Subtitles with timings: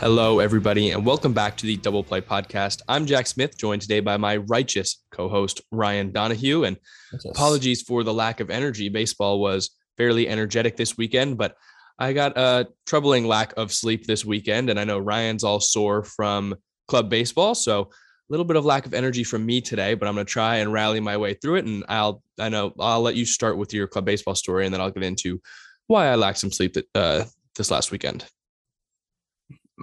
[0.00, 2.82] Hello, everybody, and welcome back to the Double Play Podcast.
[2.86, 6.62] I'm Jack Smith, joined today by my righteous co host, Ryan Donahue.
[6.62, 6.76] And
[7.28, 8.88] apologies for the lack of energy.
[8.90, 11.56] Baseball was fairly energetic this weekend, but
[11.98, 14.70] I got a troubling lack of sleep this weekend.
[14.70, 16.54] And I know Ryan's all sore from
[16.86, 17.56] club baseball.
[17.56, 17.86] So a
[18.28, 20.72] little bit of lack of energy from me today, but I'm going to try and
[20.72, 21.64] rally my way through it.
[21.64, 24.80] And I'll, I know I'll let you start with your club baseball story and then
[24.80, 25.42] I'll get into
[25.88, 27.24] why I lacked some sleep that, uh,
[27.56, 28.24] this last weekend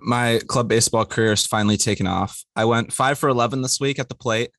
[0.01, 2.43] my club baseball career is finally taken off.
[2.55, 4.51] I went five for 11 this week at the plate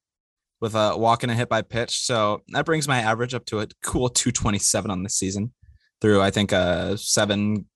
[0.60, 2.00] with a walk and a hit by pitch.
[2.00, 5.52] So that brings my average up to a cool 227 on this season
[6.00, 7.66] through, I think, uh, seven,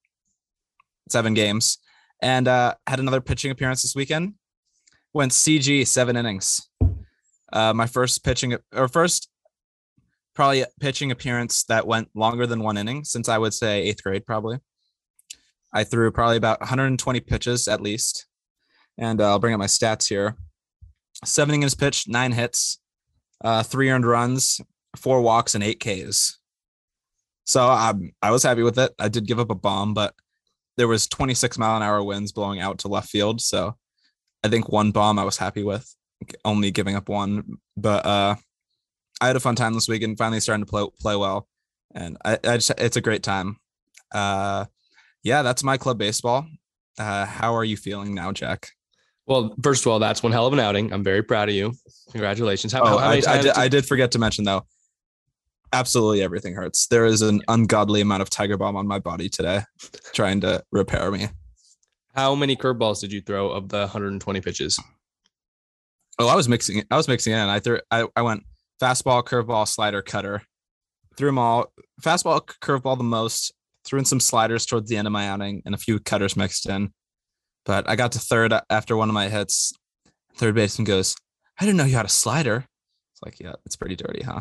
[1.10, 1.78] seven games.
[2.22, 4.34] And uh, had another pitching appearance this weekend.
[5.12, 6.68] Went CG seven innings.
[7.52, 9.28] Uh, my first pitching or first
[10.34, 14.24] probably pitching appearance that went longer than one inning since I would say eighth grade,
[14.24, 14.58] probably.
[15.72, 18.26] I threw probably about 120 pitches at least.
[18.98, 20.36] And uh, I'll bring up my stats here.
[21.24, 22.80] Seven innings pitched, nine hits,
[23.42, 24.60] uh, three earned runs,
[24.96, 26.38] four walks, and eight Ks.
[27.44, 28.92] So um, I was happy with it.
[28.98, 30.14] I did give up a bomb, but
[30.76, 33.40] there was 26 mile an hour winds blowing out to left field.
[33.40, 33.76] So
[34.44, 35.94] I think one bomb I was happy with,
[36.44, 37.58] only giving up one.
[37.76, 38.36] But uh,
[39.20, 41.48] I had a fun time this week and finally starting to play play well.
[41.94, 43.56] And I, I just, it's a great time.
[44.12, 44.66] Uh,
[45.22, 46.46] yeah, that's my club baseball.
[46.98, 48.70] Uh, how are you feeling now, Jack?
[49.26, 50.92] Well, first of all, that's one hell of an outing.
[50.92, 51.72] I'm very proud of you.
[52.10, 52.72] Congratulations.
[52.72, 54.62] How, oh, how I, I, did, I did forget to mention though.
[55.72, 56.88] Absolutely everything hurts.
[56.88, 59.60] There is an ungodly amount of tiger balm on my body today,
[60.12, 61.28] trying to repair me.
[62.14, 64.80] How many curveballs did you throw of the 120 pitches?
[66.18, 66.82] Oh, I was mixing.
[66.90, 67.38] I was mixing in.
[67.38, 67.78] I threw.
[67.90, 68.42] I, I went
[68.82, 70.42] fastball, curveball, slider, cutter.
[71.16, 71.72] Threw them all.
[72.02, 73.54] Fastball, curveball the most
[73.84, 76.68] threw in some sliders towards the end of my outing and a few cutters mixed
[76.68, 76.92] in.
[77.64, 79.72] But I got to third after one of my hits.
[80.36, 81.14] Third baseman goes,
[81.58, 82.64] I didn't know you had a slider.
[83.12, 84.40] It's like, yeah, it's pretty dirty, huh?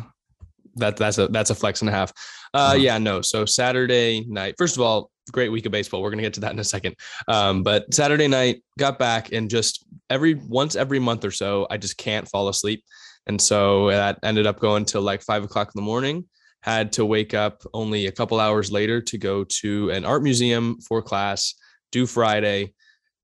[0.76, 2.12] That that's a that's a flex and a half.
[2.54, 2.82] Uh, mm-hmm.
[2.82, 3.22] yeah, no.
[3.22, 6.00] So Saturday night, first of all, great week of baseball.
[6.00, 6.94] We're gonna get to that in a second.
[7.26, 11.76] Um, but Saturday night, got back and just every once every month or so, I
[11.76, 12.84] just can't fall asleep,
[13.26, 16.24] and so that ended up going till like five o'clock in the morning
[16.62, 20.78] had to wake up only a couple hours later to go to an art museum
[20.80, 21.54] for class,
[21.92, 22.72] due Friday.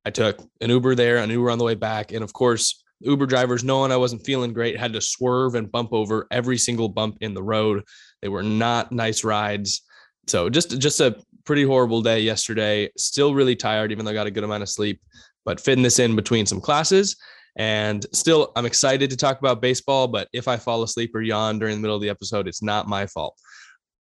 [0.04, 2.12] I took an Uber there, an Uber on the way back.
[2.12, 5.92] And of course, Uber drivers, knowing I wasn't feeling great, had to swerve and bump
[5.92, 7.84] over every single bump in the road.
[8.22, 9.82] They were not nice rides.
[10.26, 12.91] So just just a pretty horrible day yesterday.
[12.97, 15.00] Still really tired, even though I got a good amount of sleep,
[15.44, 17.16] but fitting this in between some classes
[17.56, 21.58] and still, I'm excited to talk about baseball, but if I fall asleep or yawn
[21.58, 23.36] during the middle of the episode, it's not my fault.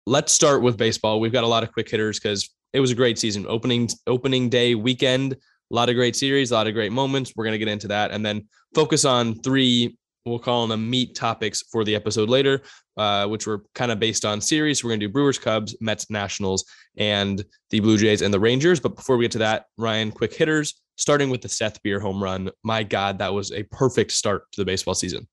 [0.06, 1.20] Let's start with baseball.
[1.20, 3.46] We've got a lot of quick hitters because it was a great season.
[3.48, 5.36] Opening opening day weekend, a
[5.74, 7.32] lot of great series, a lot of great moments.
[7.34, 11.14] We're going to get into that and then focus on three we'll call them meat
[11.14, 12.62] topics for the episode later,
[12.96, 14.82] uh, which were kind of based on series.
[14.82, 16.64] We're going to do Brewers, Cubs, Mets, Nationals,
[16.96, 18.80] and the Blue Jays and the Rangers.
[18.80, 22.22] But before we get to that, Ryan, quick hitters starting with the Seth Beer home
[22.22, 22.50] run.
[22.62, 25.28] My God, that was a perfect start to the baseball season.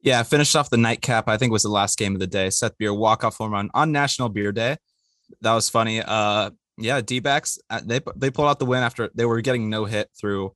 [0.00, 1.28] Yeah, finished off the nightcap.
[1.28, 2.50] I think was the last game of the day.
[2.50, 4.76] Seth Beer walk off home run on National Beer Day.
[5.40, 6.02] That was funny.
[6.02, 9.70] Uh, yeah, D backs uh, they they pulled out the win after they were getting
[9.70, 10.54] no hit through,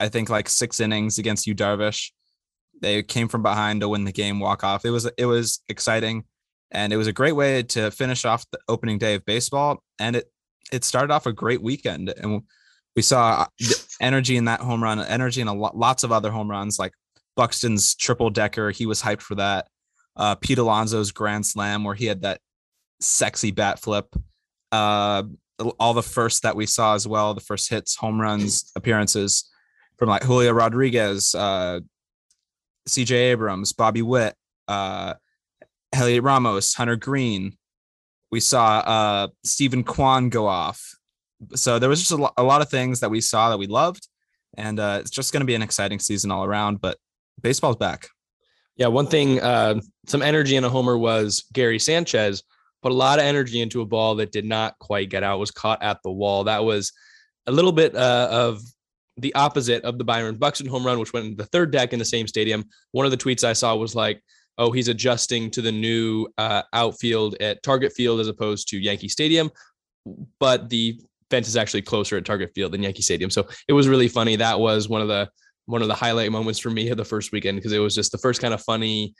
[0.00, 2.10] I think like six innings against Yu Darvish.
[2.80, 4.84] They came from behind to win the game walk off.
[4.84, 6.24] It was it was exciting,
[6.70, 9.82] and it was a great way to finish off the opening day of baseball.
[9.98, 10.30] And it
[10.72, 12.42] it started off a great weekend, and
[12.96, 13.46] we saw
[14.00, 16.92] energy in that home run, energy in a lot, lots of other home runs, like
[17.36, 18.70] Buxton's triple decker.
[18.70, 19.66] He was hyped for that.
[20.16, 22.40] Uh, Pete Alonso's grand slam, where he had that
[23.00, 24.14] sexy bat flip.
[24.70, 25.24] Uh,
[25.78, 29.50] all the first that we saw as well, the first hits, home runs, appearances
[29.96, 31.80] from like Julio Rodriguez, uh,
[32.88, 34.34] CJ Abrams, Bobby Witt,
[34.68, 35.14] uh,
[35.94, 37.56] Heliot Ramos, Hunter Greene.
[38.30, 40.93] We saw uh, Steven Kwan go off
[41.54, 44.08] so there was just a, a lot of things that we saw that we loved,
[44.56, 46.80] and uh, it's just going to be an exciting season all around.
[46.80, 46.98] But
[47.40, 48.08] baseball's back.
[48.76, 52.42] Yeah, one thing, uh, some energy in a homer was Gary Sanchez
[52.82, 55.50] put a lot of energy into a ball that did not quite get out, was
[55.50, 56.44] caught at the wall.
[56.44, 56.92] That was
[57.46, 58.60] a little bit uh, of
[59.16, 61.98] the opposite of the Byron Buxton home run, which went into the third deck in
[61.98, 62.64] the same stadium.
[62.92, 64.22] One of the tweets I saw was like,
[64.58, 69.08] oh, he's adjusting to the new uh, outfield at Target Field as opposed to Yankee
[69.08, 69.50] Stadium.
[70.38, 73.30] But the fence is actually closer at Target Field than Yankee Stadium.
[73.30, 74.36] So it was really funny.
[74.36, 75.28] That was one of the
[75.66, 78.12] one of the highlight moments for me of the first weekend because it was just
[78.12, 79.14] the first kind of funny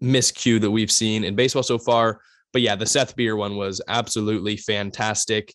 [0.00, 2.20] miscue that we've seen in baseball so far.
[2.52, 5.52] But yeah, the Seth Beer one was absolutely fantastic.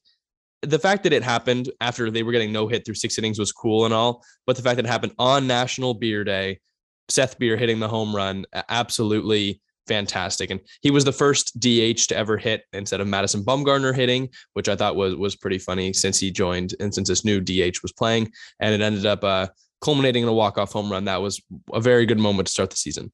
[0.62, 3.52] the fact that it happened after they were getting no hit through six innings was
[3.52, 6.60] cool and all, but the fact that it happened on National Beer Day,
[7.08, 10.52] Seth Beer hitting the home run, absolutely fantastic.
[10.52, 14.70] And he was the first DH to ever hit instead of Madison Bumgarner hitting, which
[14.70, 17.92] I thought was was pretty funny since he joined and since this new DH was
[17.92, 18.32] playing.
[18.62, 19.48] And it ended up uh,
[19.82, 21.06] culminating in a walk off home run.
[21.06, 21.42] That was
[21.74, 23.12] a very good moment to start the season.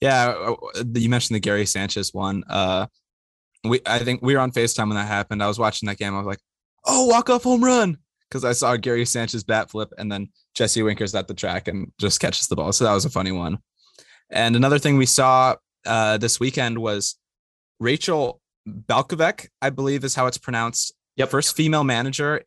[0.00, 2.44] Yeah, uh, uh, you mentioned the Gary Sanchez one.
[2.48, 2.86] Uh,
[3.64, 5.42] we I think we were on Facetime when that happened.
[5.42, 6.14] I was watching that game.
[6.14, 6.40] I was like,
[6.86, 7.98] "Oh, walk off home run!"
[8.28, 11.90] Because I saw Gary Sanchez bat flip, and then Jesse Winker's at the track and
[11.98, 12.72] just catches the ball.
[12.72, 13.58] So that was a funny one.
[14.34, 15.54] And another thing we saw
[15.86, 17.16] uh, this weekend was
[17.78, 20.92] Rachel Balkovec, I believe is how it's pronounced.
[21.16, 21.30] Yep.
[21.30, 22.42] First female manager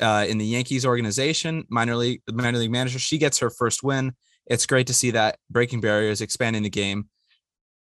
[0.00, 3.00] uh, in the Yankees organization, minor league minor league manager.
[3.00, 4.12] She gets her first win.
[4.46, 7.08] It's great to see that breaking barriers, expanding the game,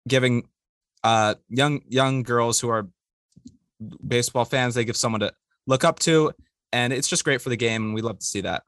[0.08, 0.48] giving
[1.04, 2.88] uh, young young girls who are
[4.06, 5.32] baseball fans they give someone to
[5.66, 6.32] look up to,
[6.72, 7.84] and it's just great for the game.
[7.84, 8.62] And we love to see that.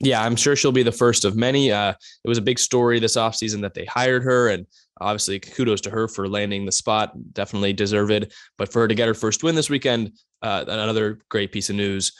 [0.00, 1.72] Yeah, I'm sure she'll be the first of many.
[1.72, 1.92] Uh,
[2.24, 4.66] it was a big story this offseason that they hired her, and
[5.00, 7.12] obviously kudos to her for landing the spot.
[7.32, 8.32] Definitely deserved.
[8.56, 10.12] But for her to get her first win this weekend,
[10.42, 12.12] uh, another great piece of news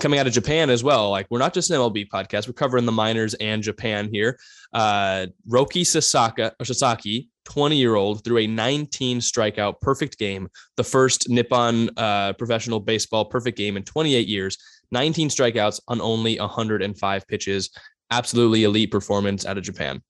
[0.00, 1.10] coming out of Japan as well.
[1.10, 4.38] Like we're not just an MLB podcast, we're covering the minors and Japan here.
[4.72, 10.84] Uh, Roki Sasaka or Sasaki, 20 year old, threw a 19 strikeout perfect game, the
[10.84, 14.56] first Nippon uh, professional baseball perfect game in 28 years.
[14.92, 17.70] 19 strikeouts on only 105 pitches.
[18.10, 20.02] Absolutely elite performance out of Japan.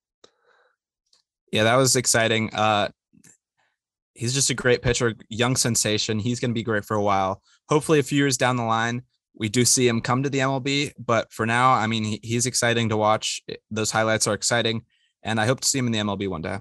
[1.52, 2.52] Yeah, that was exciting.
[2.54, 2.88] Uh,
[4.14, 6.18] he's just a great pitcher, young sensation.
[6.18, 7.42] He's going to be great for a while.
[7.68, 9.02] Hopefully, a few years down the line,
[9.34, 10.92] we do see him come to the MLB.
[10.98, 13.42] But for now, I mean, he, he's exciting to watch.
[13.70, 14.84] Those highlights are exciting,
[15.22, 16.58] and I hope to see him in the MLB one day.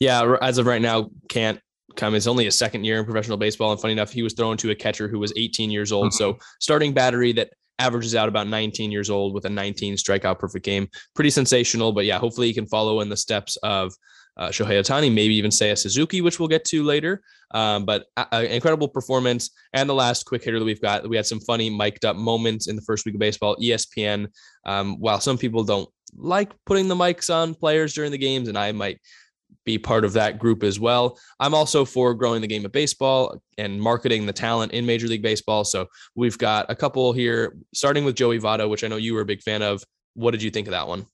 [0.00, 1.60] Yeah, as of right now, can't
[1.96, 2.14] come.
[2.14, 4.70] It's only a second year in professional baseball, and funny enough, he was thrown to
[4.70, 6.06] a catcher who was 18 years old.
[6.06, 6.16] Mm-hmm.
[6.16, 10.64] So starting battery that averages out about 19 years old with a 19 strikeout perfect
[10.64, 10.88] game.
[11.14, 13.92] Pretty sensational, but yeah, hopefully he can follow in the steps of
[14.36, 17.22] uh, Shohei Ohtani, maybe even Seiya Suzuki, which we'll get to later.
[17.52, 19.50] Um, but an incredible performance.
[19.72, 22.68] And the last quick hitter that we've got, we had some funny mic'd up moments
[22.68, 23.56] in the first week of baseball.
[23.56, 24.28] ESPN,
[24.64, 28.58] um, while some people don't like putting the mics on players during the games, and
[28.58, 29.00] I might
[29.66, 31.18] be part of that group as well.
[31.38, 35.22] I'm also for growing the game of baseball and marketing the talent in Major League
[35.22, 35.64] Baseball.
[35.64, 39.20] So we've got a couple here, starting with Joey Votto, which I know you were
[39.20, 39.84] a big fan of.
[40.14, 41.06] What did you think of that one?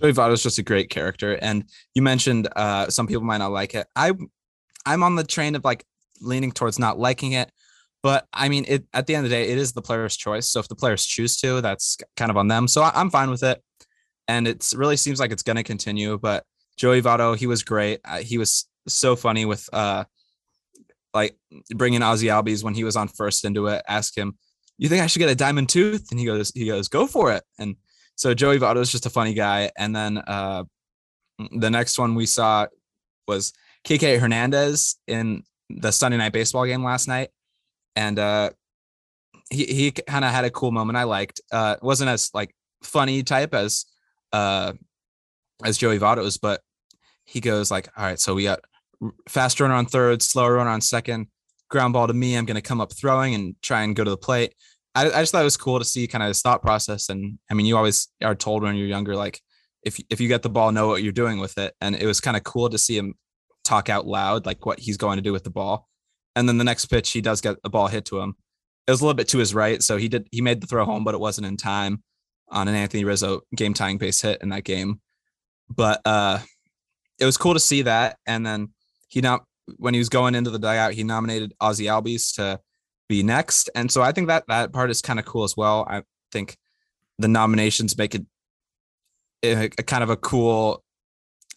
[0.00, 1.64] Joey Votto is just a great character, and
[1.94, 3.86] you mentioned uh, some people might not like it.
[3.94, 4.12] I,
[4.86, 5.84] I'm on the train of like
[6.20, 7.50] leaning towards not liking it,
[8.02, 10.48] but I mean, it at the end of the day, it is the player's choice.
[10.48, 12.68] So if the players choose to, that's kind of on them.
[12.68, 13.62] So I, I'm fine with it,
[14.28, 16.16] and it really seems like it's going to continue.
[16.16, 16.44] But
[16.78, 18.00] Joey Votto, he was great.
[18.04, 20.04] Uh, he was so funny with uh,
[21.12, 21.36] like
[21.74, 23.82] bringing Ozzie Albies when he was on first into it.
[23.88, 24.38] Ask him,
[24.78, 27.32] "You think I should get a diamond tooth?" And he goes, "He goes, go for
[27.32, 27.76] it." And
[28.14, 29.70] so Joey Votto is just a funny guy.
[29.76, 30.64] And then uh,
[31.38, 32.66] the next one we saw
[33.26, 33.52] was
[33.84, 37.30] Kike Hernandez in the Sunday night baseball game last night,
[37.96, 38.50] and uh,
[39.50, 41.40] he he kind of had a cool moment I liked.
[41.50, 43.84] Uh, wasn't as like funny type as
[44.32, 44.74] uh,
[45.64, 46.60] as Joey Votto's, but
[47.28, 48.60] he goes like, "All right, so we got
[49.28, 51.28] fast runner on third, slower runner on second,
[51.68, 52.36] ground ball to me.
[52.36, 54.54] I'm going to come up throwing and try and go to the plate."
[54.94, 57.08] I, I just thought it was cool to see kind of his thought process.
[57.08, 59.40] And I mean, you always are told when you're younger, like
[59.84, 61.74] if if you get the ball, know what you're doing with it.
[61.80, 63.14] And it was kind of cool to see him
[63.64, 65.88] talk out loud, like what he's going to do with the ball.
[66.34, 68.34] And then the next pitch, he does get a ball hit to him.
[68.86, 70.84] It was a little bit to his right, so he did he made the throw
[70.84, 72.02] home, but it wasn't in time
[72.48, 75.00] on an Anthony Rizzo game tying base hit in that game.
[75.68, 76.38] But uh,
[77.18, 78.16] it was cool to see that.
[78.26, 78.72] And then
[79.08, 79.44] he not
[79.76, 82.60] when he was going into the dugout, he nominated Ozzie Albies to
[83.08, 83.70] be next.
[83.74, 85.86] And so I think that that part is kind of cool as well.
[85.88, 86.56] I think
[87.18, 88.24] the nominations make it
[89.42, 90.82] a, a kind of a cool,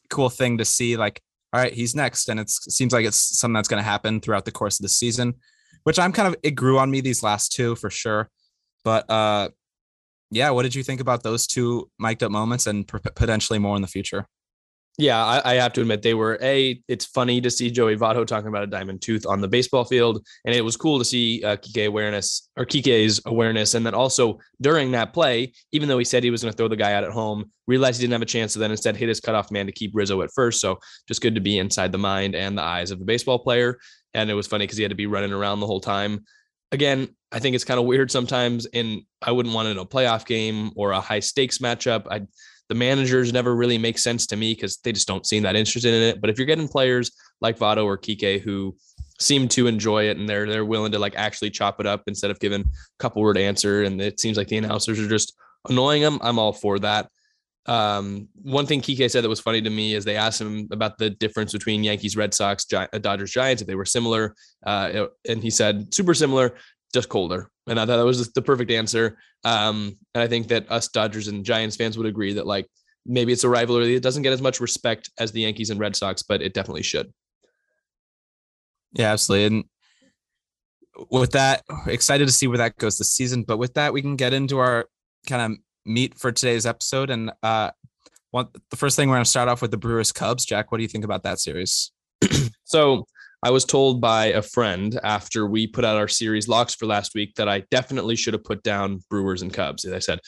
[0.09, 0.97] cool thing to see.
[0.97, 1.21] Like,
[1.53, 4.45] all right, he's next, and it seems like it's something that's going to happen throughout
[4.45, 5.35] the course of the season.
[5.83, 8.29] Which I'm kind of it grew on me these last two for sure.
[8.83, 9.49] But uh,
[10.29, 13.81] yeah, what did you think about those two mic'd up moments and potentially more in
[13.81, 14.25] the future?
[14.97, 16.81] Yeah, I, I, have to admit they were a.
[16.87, 20.25] It's funny to see Joey Votto talking about a diamond tooth on the baseball field,
[20.45, 24.37] and it was cool to see uh, Kike awareness or Kike's awareness, and then also
[24.59, 27.05] during that play, even though he said he was going to throw the guy out
[27.05, 29.65] at home, realized he didn't have a chance, so then instead hit his cutoff man
[29.65, 30.59] to keep Rizzo at first.
[30.59, 33.79] So just good to be inside the mind and the eyes of a baseball player,
[34.13, 36.25] and it was funny because he had to be running around the whole time.
[36.73, 39.85] Again, I think it's kind of weird sometimes, and I wouldn't want it in a
[39.85, 42.07] playoff game or a high stakes matchup.
[42.11, 42.27] I
[42.71, 45.93] the managers never really make sense to me because they just don't seem that interested
[45.93, 46.21] in it.
[46.21, 47.11] But if you're getting players
[47.41, 48.77] like Votto or Kike who
[49.19, 52.31] seem to enjoy it and they're they're willing to like actually chop it up instead
[52.31, 52.65] of giving a
[52.97, 53.83] couple word answer.
[53.83, 55.33] And it seems like the announcers are just
[55.67, 56.17] annoying them.
[56.21, 57.09] I'm all for that.
[57.65, 60.97] Um, one thing Kike said that was funny to me is they asked him about
[60.97, 64.33] the difference between Yankees, Red Sox, Gi- Dodgers, Giants, if they were similar.
[64.65, 66.55] Uh, and he said super similar,
[66.93, 67.50] just colder.
[67.67, 69.17] And I thought that was the perfect answer.
[69.43, 72.67] Um, and I think that us Dodgers and Giants fans would agree that like
[73.05, 75.95] maybe it's a rivalry that doesn't get as much respect as the Yankees and Red
[75.95, 77.11] Sox, but it definitely should.
[78.93, 79.45] Yeah, absolutely.
[79.45, 79.63] And
[81.09, 83.43] with that, excited to see where that goes this season.
[83.43, 84.87] But with that, we can get into our
[85.27, 87.09] kind of meat for today's episode.
[87.09, 87.71] And uh,
[88.31, 90.45] one, the first thing we're going to start off with the Brewers Cubs.
[90.45, 91.91] Jack, what do you think about that series?
[92.63, 93.05] so
[93.43, 97.15] I was told by a friend after we put out our series locks for last
[97.15, 99.83] week that I definitely should have put down Brewers and Cubs.
[99.83, 100.19] And I said,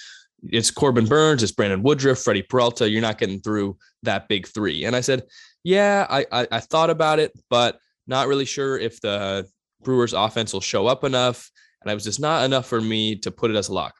[0.44, 2.90] it's Corbin Burnes, it's Brandon Woodruff, Freddie Peralta.
[2.90, 4.86] You're not getting through that big three.
[4.86, 5.24] And I said,
[5.64, 7.78] yeah, I, I, I thought about it, but
[8.08, 9.48] not really sure if the
[9.84, 11.50] Brewers offense will show up enough.
[11.82, 13.94] And I was just not enough for me to put it as a lock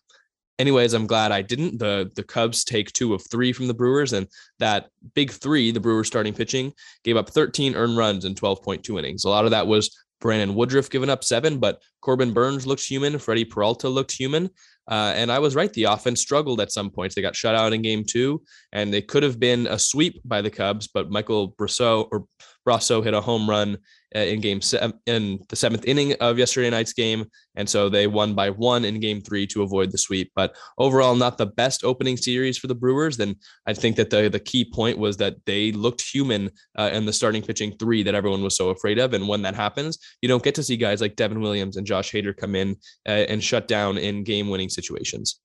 [0.64, 1.78] anyways, I'm glad I didn't.
[1.78, 4.28] The the Cubs take two of three from the Brewers, and
[4.60, 6.72] that big three, the Brewers starting pitching,
[7.04, 9.26] gave up 13 earned runs in 12.2 innings.
[9.26, 9.92] A lot of that was
[10.22, 13.20] Brandon Woodruff giving up seven, but Corbin Burnes looked human.
[13.20, 14.50] Freddie Peralta looked human.
[14.90, 15.72] Uh, and I was right.
[15.74, 17.14] The offense struggled at some points.
[17.14, 18.42] They got shut out in game two,
[18.72, 22.26] and they could have been a sweep by the Cubs, but Michael Brosseau or
[22.68, 23.78] Brosseau hit a home run
[24.16, 28.08] uh, in game se- in the seventh inning of yesterday night's game, and so they
[28.08, 30.32] won by one in game three to avoid the sweep.
[30.36, 33.18] But overall, not the best opening series for the Brewers.
[33.18, 37.06] Then I think that the the key point was that they looked human uh, in
[37.06, 39.14] the starting pitching three that everyone was so afraid of.
[39.14, 42.12] And when that happens, you don't get to see guys like Devin Williams and Josh
[42.12, 42.76] Hader come in
[43.08, 45.40] uh, and shut down in game winning situations.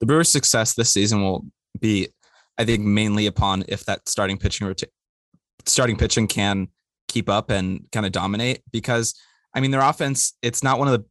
[0.00, 1.46] The Brewers' success this season will
[1.80, 2.08] be,
[2.58, 4.88] I think, mainly upon if that starting pitching rota-
[5.66, 6.68] starting pitching can
[7.08, 9.14] keep up and kind of dominate because
[9.54, 11.04] I mean their offense it's not one of the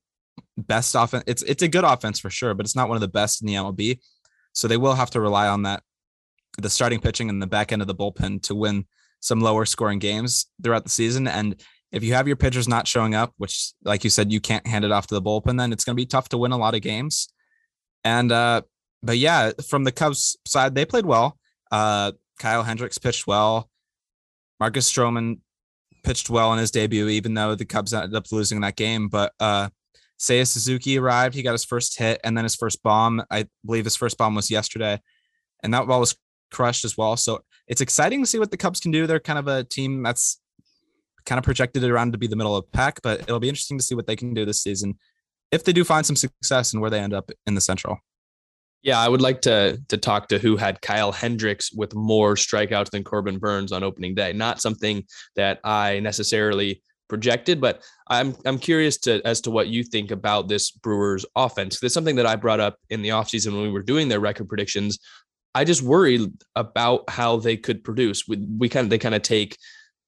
[0.58, 3.08] best offense it's it's a good offense for sure but it's not one of the
[3.08, 4.00] best in the MLB
[4.54, 5.84] so they will have to rely on that
[6.58, 8.86] the starting pitching and the back end of the bullpen to win
[9.20, 11.28] some lower scoring games throughout the season.
[11.28, 14.66] And if you have your pitchers not showing up which like you said you can't
[14.68, 16.58] hand it off to the bullpen then it's going to be tough to win a
[16.58, 17.28] lot of games.
[18.04, 18.62] And uh
[19.04, 21.38] but yeah from the Cubs side they played well.
[21.72, 23.70] Uh Kyle Hendricks pitched well
[24.60, 25.40] Marcus Stroman
[26.04, 29.10] pitched well in his debut, even though the Cubs ended up losing that game.
[29.10, 29.70] But uh,
[30.20, 31.36] Seiya Suzuki arrived.
[31.36, 33.24] He got his first hit and then his first bomb.
[33.30, 35.00] I believe his first bomb was yesterday,
[35.64, 36.16] and that ball was
[36.52, 37.18] crushed as well.
[37.18, 39.08] So it's exciting to see what the Cubs can do.
[39.08, 40.40] They're kind of a team that's
[41.26, 43.84] kind of projected around to be the middle of pack, but it'll be interesting to
[43.84, 44.96] see what they can do this season
[45.52, 47.98] if they do find some success and where they end up in the Central.
[48.86, 52.92] Yeah, I would like to to talk to who had Kyle Hendricks with more strikeouts
[52.92, 54.32] than Corbin Burnes on opening day.
[54.32, 55.04] Not something
[55.36, 60.50] that I necessarily projected, but I'm I'm curious to as to what you think about
[60.50, 61.80] this Brewers offense.
[61.80, 64.48] There's something that I brought up in the offseason when we were doing their record
[64.48, 65.00] predictions.
[65.56, 68.28] I just worry about how they could produce.
[68.28, 69.58] We, we kind of they kind of take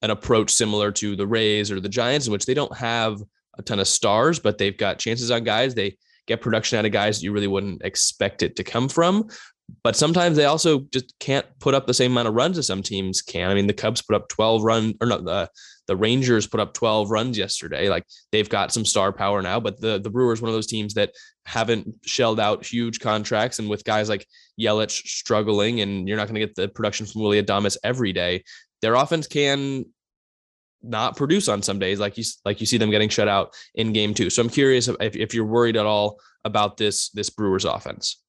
[0.03, 3.23] an approach similar to the Rays or the Giants, in which they don't have
[3.57, 5.73] a ton of stars, but they've got chances on guys.
[5.73, 9.27] They get production out of guys that you really wouldn't expect it to come from.
[9.83, 12.81] But sometimes they also just can't put up the same amount of runs as some
[12.81, 13.49] teams can.
[13.49, 15.49] I mean, the Cubs put up 12 runs, or not the
[15.87, 17.89] the Rangers put up 12 runs yesterday.
[17.89, 20.93] Like they've got some star power now, but the the Brewers one of those teams
[20.93, 21.11] that
[21.45, 24.25] haven't shelled out huge contracts, and with guys like
[24.59, 28.43] Yelich struggling, and you're not going to get the production from Willy Adames every day.
[28.81, 29.85] Their offense can
[30.87, 33.93] not produce on some days, like you like you see them getting shut out in
[33.93, 34.29] game two.
[34.29, 38.21] So I'm curious if, if you're worried at all about this this Brewers offense.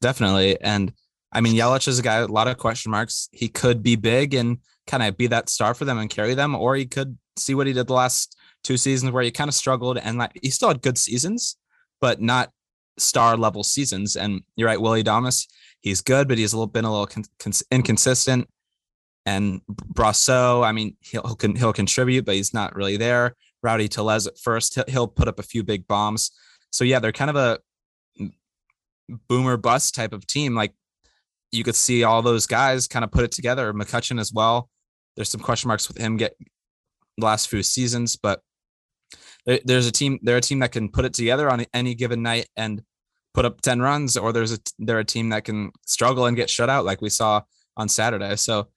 [0.00, 0.92] Definitely, and
[1.32, 3.28] I mean Yelich is a guy a lot of question marks.
[3.32, 6.54] He could be big and kind of be that star for them and carry them,
[6.54, 9.54] or he could see what he did the last two seasons where he kind of
[9.54, 11.56] struggled and like he still had good seasons,
[12.00, 12.50] but not
[12.98, 14.16] star level seasons.
[14.16, 15.46] And you're right, Willy Adames,
[15.80, 18.48] he's good, but he's a little been a little con- inconsistent
[19.26, 23.34] and Brosseau, I mean, he'll he'll contribute, but he's not really there.
[23.62, 26.30] Rowdy Tellez at first, he'll put up a few big bombs.
[26.70, 27.58] So yeah, they're kind of a
[29.28, 30.54] boomer bust type of team.
[30.54, 30.74] Like
[31.52, 33.72] you could see all those guys kind of put it together.
[33.72, 34.68] McCutchen as well.
[35.16, 36.36] There's some question marks with him get
[37.18, 38.40] last few seasons, but
[39.46, 40.18] there's a team.
[40.22, 42.82] They're a team that can put it together on any given night and
[43.34, 46.50] put up 10 runs, or there's a they're a team that can struggle and get
[46.50, 47.42] shut out like we saw
[47.76, 48.36] on Saturday.
[48.36, 48.68] So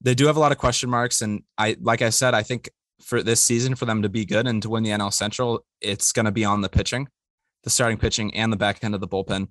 [0.00, 1.20] they do have a lot of question marks.
[1.20, 4.46] And I, like I said, I think for this season, for them to be good
[4.46, 7.08] and to win the NL Central, it's going to be on the pitching,
[7.64, 9.48] the starting pitching and the back end of the bullpen.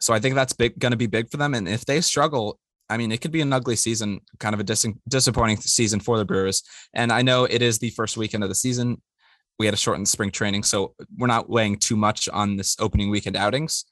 [0.00, 1.54] So I think that's big, going to be big for them.
[1.54, 2.58] And if they struggle,
[2.88, 6.18] I mean, it could be an ugly season, kind of a dis- disappointing season for
[6.18, 6.62] the Brewers.
[6.94, 9.02] And I know it is the first weekend of the season.
[9.58, 13.10] We had a shortened spring training, so we're not weighing too much on this opening
[13.10, 13.84] weekend outings.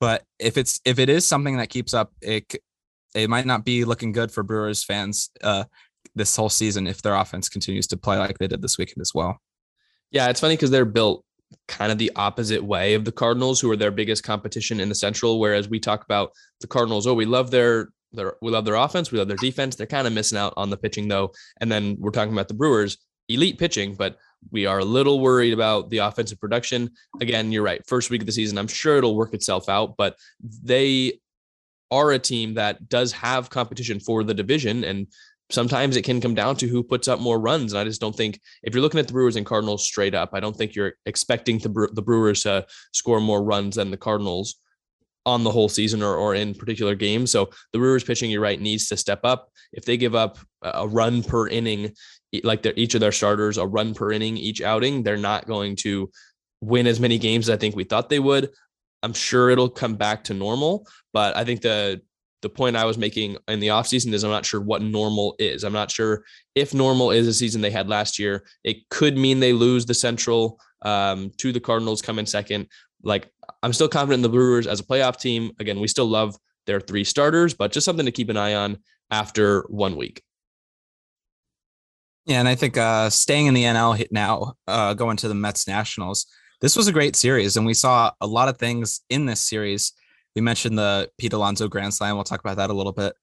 [0.00, 2.56] But if it's if it is something that keeps up, it
[3.14, 5.64] it might not be looking good for Brewers fans uh,
[6.14, 9.12] this whole season if their offense continues to play like they did this weekend as
[9.14, 9.40] well.
[10.10, 11.24] Yeah, it's funny because they're built
[11.68, 14.94] kind of the opposite way of the Cardinals, who are their biggest competition in the
[14.94, 15.38] Central.
[15.38, 19.10] Whereas we talk about the Cardinals, oh, we love their their we love their offense,
[19.10, 19.74] we love their defense.
[19.76, 21.32] They're kind of missing out on the pitching though.
[21.60, 24.18] And then we're talking about the Brewers, elite pitching, but
[24.50, 26.90] we are a little worried about the offensive production.
[27.20, 27.86] Again, you're right.
[27.86, 30.16] First week of the season, I'm sure it'll work itself out, but
[30.62, 31.20] they
[31.92, 35.06] are a team that does have competition for the division and
[35.52, 37.72] sometimes it can come down to who puts up more runs.
[37.72, 40.30] And I just don't think if you're looking at the Brewers and Cardinals straight up,
[40.32, 44.56] I don't think you're expecting the, the Brewers to score more runs than the Cardinals
[45.24, 47.30] on the whole season or, or in particular games.
[47.30, 49.50] So the Brewers pitching, you're right, needs to step up.
[49.72, 51.92] If they give up a run per inning,
[52.42, 56.10] like each of their starters, a run per inning each outing, they're not going to
[56.60, 58.50] win as many games as I think we thought they would.
[59.02, 62.00] I'm sure it'll come back to normal, but I think the
[62.42, 65.62] the point I was making in the offseason is I'm not sure what normal is.
[65.62, 66.24] I'm not sure
[66.56, 68.44] if normal is a season they had last year.
[68.64, 72.66] It could mean they lose the Central um, to the Cardinals, come in second.
[73.04, 73.30] Like
[73.62, 75.52] I'm still confident in the Brewers as a playoff team.
[75.60, 78.78] Again, we still love their three starters, but just something to keep an eye on
[79.10, 80.22] after one week.
[82.26, 85.66] Yeah, and I think uh, staying in the NL now, uh, going to the Mets
[85.66, 86.26] Nationals,
[86.62, 89.92] this was a great series, and we saw a lot of things in this series
[90.34, 92.14] we mentioned the Pete Alonso Grand Slam.
[92.14, 93.14] We'll talk about that a little bit.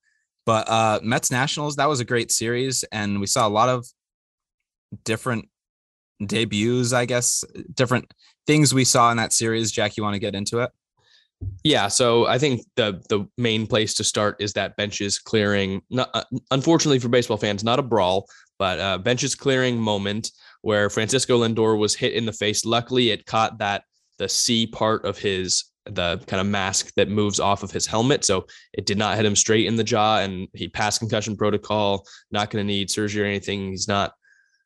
[0.46, 3.86] But uh, Mets Nationals, that was a great series, and we saw a lot of
[5.04, 5.48] different
[6.26, 7.44] debuts, I guess,
[7.74, 8.12] different
[8.48, 9.72] things we saw in that series.
[9.72, 10.72] Jack, you want to get into it?
[11.64, 15.82] Yeah, so I think the the main place to start is that benches clearing.
[15.90, 20.90] Not, uh, unfortunately for baseball fans, not a brawl, but uh, benches clearing moment where
[20.90, 22.66] Francisco Lindor was hit in the face.
[22.66, 23.84] Luckily, it caught that
[24.18, 28.24] the C part of his the kind of mask that moves off of his helmet.
[28.24, 32.06] So it did not hit him straight in the jaw and he passed concussion protocol,
[32.32, 33.72] not going to need surgery or anything.
[33.72, 34.14] He's not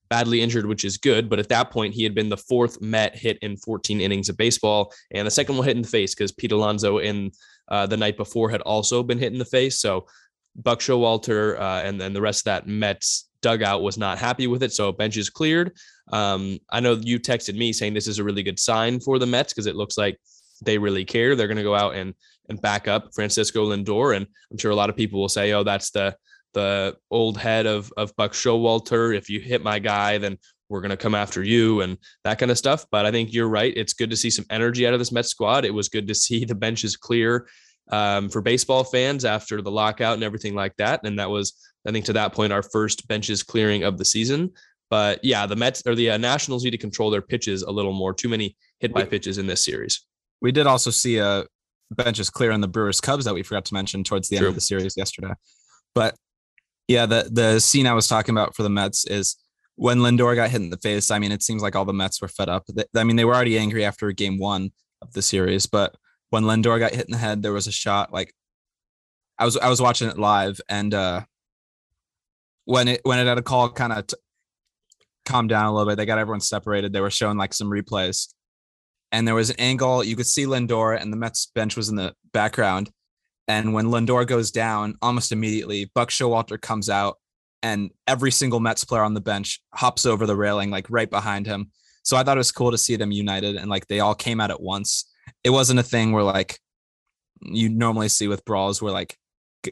[0.10, 1.30] badly injured, which is good.
[1.30, 4.38] But at that point, he had been the fourth Met hit in 14 innings of
[4.38, 7.32] baseball and the second one hit in the face because Pete Alonso in
[7.70, 9.80] uh, the night before had also been hit in the face.
[9.80, 10.08] So
[10.56, 14.64] Buck Showalter uh, and then the rest of that Mets dugout was not happy with
[14.64, 14.74] it.
[14.74, 15.74] So bench is cleared.
[16.12, 19.28] Um, I know you texted me saying this is a really good sign for the
[19.28, 20.18] Mets because it looks like
[20.64, 21.36] they really care.
[21.36, 22.16] They're going to go out and
[22.50, 25.64] and back up Francisco Lindor, and I'm sure a lot of people will say, "Oh,
[25.64, 26.16] that's the
[26.54, 29.16] the old head of of Buck Showalter.
[29.16, 30.38] If you hit my guy, then
[30.70, 33.48] we're going to come after you and that kind of stuff." But I think you're
[33.48, 33.74] right.
[33.76, 35.66] It's good to see some energy out of this Mets squad.
[35.66, 37.48] It was good to see the benches clear
[37.92, 41.02] um, for baseball fans after the lockout and everything like that.
[41.04, 41.54] And that was,
[41.88, 44.52] I think, to that point, our first benches clearing of the season.
[44.90, 47.94] But yeah, the Mets or the uh, Nationals need to control their pitches a little
[47.94, 48.14] more.
[48.14, 50.06] Too many hit by pitches in this series.
[50.42, 51.46] We did also see a
[51.92, 54.48] benches clear on the Brewers Cubs that we forgot to mention towards the True.
[54.48, 55.34] end of the series yesterday.
[55.96, 56.16] But
[56.88, 59.38] yeah, the the scene I was talking about for the Mets is
[59.76, 61.10] when Lindor got hit in the face.
[61.12, 62.66] I mean, it seems like all the Mets were fed up.
[62.96, 65.96] I mean, they were already angry after game one of the series, but
[66.34, 68.34] when Lindor got hit in the head, there was a shot like
[69.38, 71.22] I was I was watching it live, and uh
[72.66, 74.18] when it when it had a call kind of t-
[75.26, 76.92] calmed down a little bit, they got everyone separated.
[76.92, 78.34] They were showing like some replays,
[79.12, 81.98] and there was an angle you could see Lindor and the Mets bench was in
[81.98, 82.90] the background.
[83.48, 87.20] And when Lindor goes down, almost immediately, Buck Showalter comes out,
[87.62, 91.46] and every single Mets player on the bench hops over the railing, like right behind
[91.46, 91.70] him.
[92.02, 94.42] So I thought it was cool to see them united and like they all came
[94.42, 95.13] out at once.
[95.44, 96.60] It wasn't a thing where like
[97.42, 99.18] you normally see with brawls where like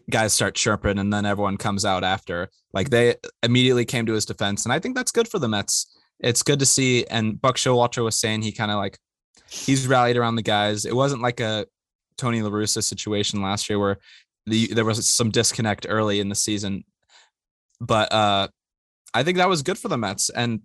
[0.09, 2.49] guys start chirping and then everyone comes out after.
[2.73, 5.97] Like they immediately came to his defense, and I think that's good for the Mets.
[6.19, 7.05] It's good to see.
[7.05, 8.97] And Buck Showalter was saying he kind of like
[9.49, 10.85] he's rallied around the guys.
[10.85, 11.65] It wasn't like a
[12.17, 13.97] Tony La Russa situation last year where
[14.45, 16.85] the, there was some disconnect early in the season.
[17.79, 18.47] But uh,
[19.13, 20.29] I think that was good for the Mets.
[20.29, 20.61] And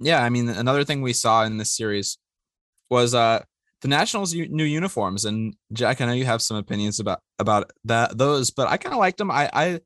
[0.00, 2.18] yeah, I mean, another thing we saw in this series
[2.90, 3.44] was uh,
[3.82, 5.24] the Nationals' new uniforms.
[5.24, 8.92] And Jack, I know you have some opinions about about that those, but I kind
[8.92, 9.30] of liked them.
[9.30, 9.80] I I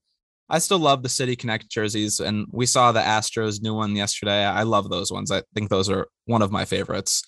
[0.49, 4.45] I still love the City Connect jerseys, and we saw the Astros new one yesterday.
[4.45, 5.31] I love those ones.
[5.31, 7.23] I think those are one of my favorites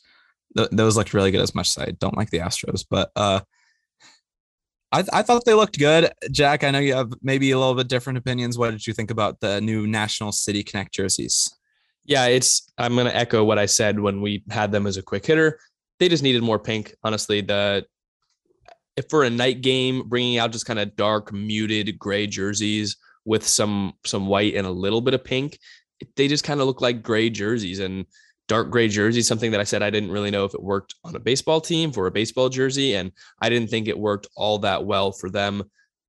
[0.57, 3.41] th- those looked really good as much as I don't like the Astros, but uh,
[4.93, 6.11] I, I thought they looked good.
[6.31, 8.59] Jack, I know you have maybe a little bit different opinions.
[8.59, 11.55] What did you think about the new National City Connect jerseys?
[12.05, 15.27] Yeah, it's I'm gonna echo what I said when we had them as a quick
[15.27, 15.59] hitter.
[15.99, 16.95] They just needed more pink.
[17.03, 17.87] Honestly, the
[18.97, 23.47] if for a night game, bringing out just kind of dark, muted gray jerseys with
[23.47, 25.59] some some white and a little bit of pink,
[26.17, 28.07] they just kind of look like gray jerseys and
[28.49, 29.29] dark gray jerseys.
[29.29, 31.93] Something that I said I didn't really know if it worked on a baseball team
[31.93, 35.65] for a baseball jersey, and I didn't think it worked all that well for them.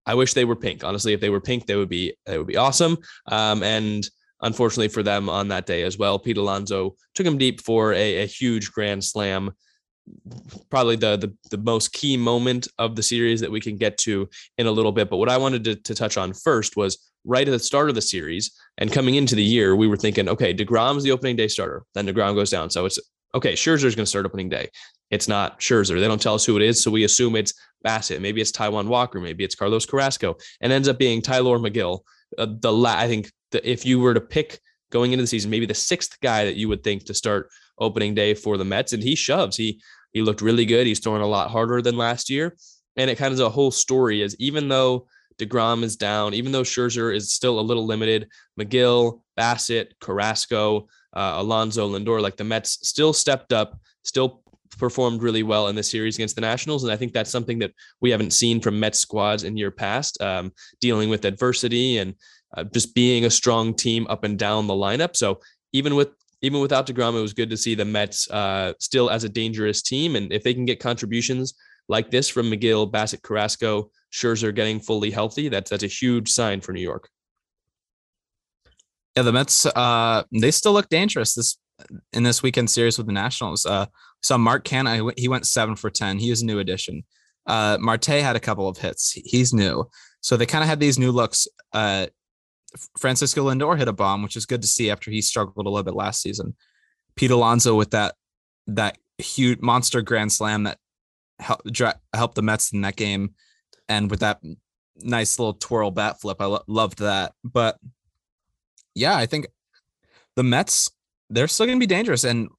[0.06, 0.86] I wish they were pink.
[0.86, 2.98] Honestly, if they were pink, they would be they would be awesome.
[3.28, 4.10] Um, and
[4.42, 8.24] unfortunately for them on that day as well, Pete Alonso took him deep for a,
[8.24, 9.52] a huge grand slam
[10.70, 14.30] probably the, the the most key moment of the series that we can get to
[14.58, 15.10] in a little bit.
[15.10, 17.96] But what I wanted to, to touch on first was right at the start of
[17.96, 21.48] the series and coming into the year, we were thinking, okay, Degrom's the opening day
[21.48, 21.84] starter.
[21.94, 23.00] Then Degrom goes down, so it's
[23.36, 23.54] okay.
[23.54, 24.70] Scherzer's going to start opening day.
[25.12, 26.00] It's not Scherzer.
[26.00, 27.54] They don't tell us who it is, so we assume it's
[27.86, 28.22] Bassitt.
[28.22, 29.20] Maybe it's Taijuan Walker.
[29.20, 32.00] Maybe it's Carlos Carrasco, and ends up being Tylor Megill.
[32.38, 35.52] Uh, the la- I think that if you were to pick going into the season,
[35.52, 38.94] maybe the sixth guy that you would think to start opening day for the Mets,
[38.94, 39.56] and he shoves.
[39.56, 39.82] He
[40.14, 40.88] he looked really good.
[40.88, 42.56] He's throwing a lot harder than last year.
[42.96, 46.52] And it kind of is a whole story is even though DeGrom is down, even
[46.52, 48.28] though Scherzer is still a little limited,
[48.60, 54.42] Megill, Bassitt, Carrasco, uh, Alonso, Lindor, like the Mets still stepped up, still
[54.78, 56.84] performed really well in the series against the Nationals.
[56.84, 60.22] And I think that's something that we haven't seen from Mets squads in year past,
[60.22, 62.16] um, dealing with adversity and
[62.56, 65.16] uh, just being a strong team up and down the lineup.
[65.16, 65.40] So
[65.74, 66.10] even with
[66.42, 69.82] even without DeGrom, it was good to see the Mets uh, still as a dangerous
[69.82, 70.16] team.
[70.16, 71.54] And if they can get contributions
[71.90, 76.62] like this from Megill, Bassitt, Carrasco, Scherzer getting fully healthy, that's that's a huge sign
[76.62, 77.10] for New York.
[79.16, 81.58] Yeah, the Mets uh, they still look dangerous this
[82.14, 83.66] in this weekend series with the Nationals.
[83.66, 83.86] Uh,
[84.22, 86.20] so Mark Canha, he went seven for ten.
[86.20, 87.04] He was a new addition.
[87.48, 89.12] Uh, Marte had a couple of hits.
[89.12, 89.90] He's new.
[90.22, 91.48] So they kind of had these new looks.
[91.72, 92.08] Uh,
[92.98, 95.84] Francisco Lindor hit a bomb, which is good to see after he struggled a little
[95.84, 96.56] bit last season.
[97.16, 98.16] Pete Alonso with that
[98.68, 100.78] that huge monster grand slam that
[101.40, 101.70] helped
[102.14, 103.34] helped the Mets in that game,
[103.88, 104.42] and with that
[104.98, 107.34] nice little twirl bat flip, I lo- loved that.
[107.44, 107.78] But
[108.96, 109.48] yeah, I think
[110.36, 110.92] the Mets
[111.30, 112.50] they're still going to be dangerous, and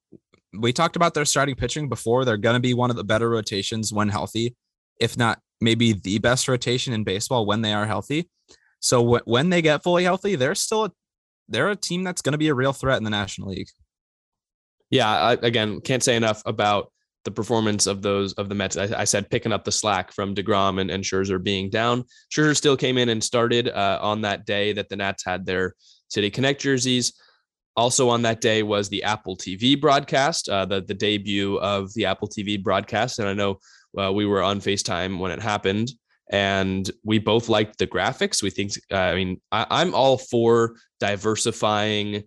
[0.52, 2.24] we talked about their starting pitching before.
[2.24, 4.56] They're going to be one of the better rotations when healthy,
[5.00, 8.28] if not maybe the best rotation in baseball when they are healthy.
[8.80, 10.92] So w- when they get fully healthy, they're still a,
[11.48, 13.68] they're a team that's going to be a real threat in the National League.
[14.90, 16.90] Yeah, I, again, can't say enough about
[17.24, 18.76] the performance of those of the Mets.
[18.76, 22.04] I, I, said picking up the slack from Degrom and, and Scherzer being down.
[22.32, 25.74] Scherzer still came in and started uh, on that day that the Nats had their
[26.08, 27.12] City Connect jerseys.
[27.76, 32.06] Also on that day was the Apple TV broadcast, uh, the the debut of the
[32.06, 33.58] Apple TV broadcast, and I know
[33.96, 35.92] uh, we were on Facetime when it happened
[36.30, 38.42] and we both liked the graphics.
[38.42, 42.24] We think, uh, I mean, I, am all for diversifying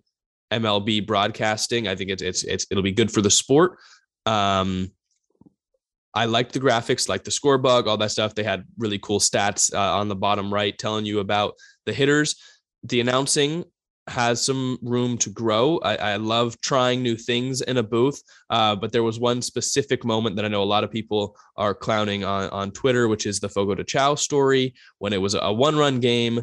[0.52, 1.88] MLB broadcasting.
[1.88, 3.78] I think it's it's it's it'll be good for the sport.
[4.26, 4.90] Um,
[6.14, 8.34] I liked the graphics, like the score bug, all that stuff.
[8.34, 11.54] They had really cool stats uh, on the bottom right telling you about
[11.86, 12.36] the hitters.
[12.84, 13.64] The announcing
[14.08, 15.78] has some room to grow.
[15.78, 20.04] I, I love trying new things in a booth, uh, but there was one specific
[20.04, 23.38] moment that I know a lot of people are clowning on on Twitter, which is
[23.38, 26.40] the Fogo de Chao story when it was a one run game.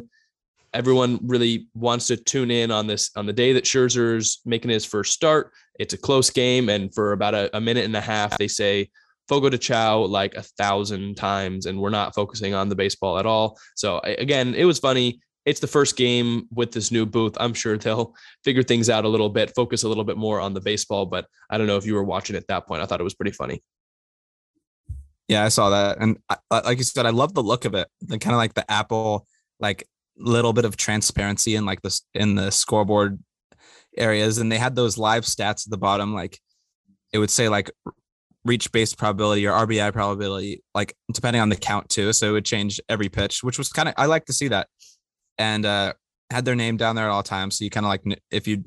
[0.72, 4.86] Everyone really wants to tune in on this on the day that Scherzer's making his
[4.86, 5.52] first start.
[5.78, 8.88] It's a close game, and for about a, a minute and a half, they say
[9.28, 13.26] Fogo de Chao like a thousand times, and we're not focusing on the baseball at
[13.26, 13.58] all.
[13.74, 17.36] So again, it was funny it's the first game with this new booth.
[17.40, 20.54] I'm sure they'll figure things out a little bit, focus a little bit more on
[20.54, 21.06] the baseball.
[21.06, 22.82] But I don't know if you were watching at that point.
[22.82, 23.62] I thought it was pretty funny.
[25.28, 27.86] Yeah, I saw that, and I, like you said, I love the look of it.
[28.00, 29.28] The kind of like the Apple,
[29.60, 33.22] like little bit of transparency in like this in the scoreboard
[33.96, 36.14] areas, and they had those live stats at the bottom.
[36.14, 36.40] Like
[37.12, 37.70] it would say like
[38.44, 42.12] reach base probability or RBI probability, like depending on the count too.
[42.12, 44.66] So it would change every pitch, which was kind of I like to see that
[45.40, 45.94] and uh,
[46.30, 47.58] had their name down there at all times.
[47.58, 48.62] So you kind of like if you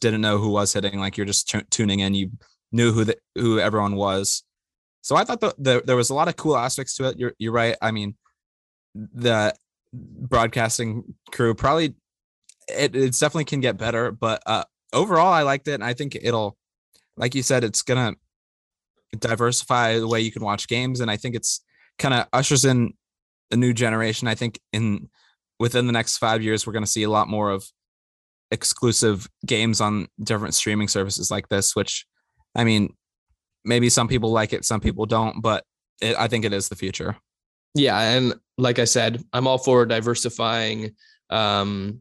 [0.00, 2.30] didn't know who was hitting, like you're just t- tuning in, you
[2.72, 4.42] knew who the, who everyone was.
[5.02, 7.18] So I thought the, the, there was a lot of cool aspects to it.
[7.18, 7.76] You're you're right.
[7.80, 8.16] I mean,
[8.94, 9.54] the
[9.92, 11.94] broadcasting crew probably
[12.68, 16.16] it, it definitely can get better, but uh, overall I liked it, and I think
[16.16, 16.56] it'll,
[17.16, 18.14] like you said, it's gonna
[19.16, 21.62] diversify the way you can watch games, and I think it's
[21.98, 22.94] kind of ushers in
[23.52, 24.26] a new generation.
[24.26, 25.08] I think in
[25.58, 27.64] within the next five years, we're going to see a lot more of
[28.50, 32.06] exclusive games on different streaming services like this, which
[32.54, 32.94] I mean,
[33.64, 35.64] maybe some people like it, some people don't, but
[36.00, 37.16] it, I think it is the future.
[37.74, 37.98] Yeah.
[38.00, 40.92] And like I said, I'm all for diversifying,
[41.30, 42.00] um,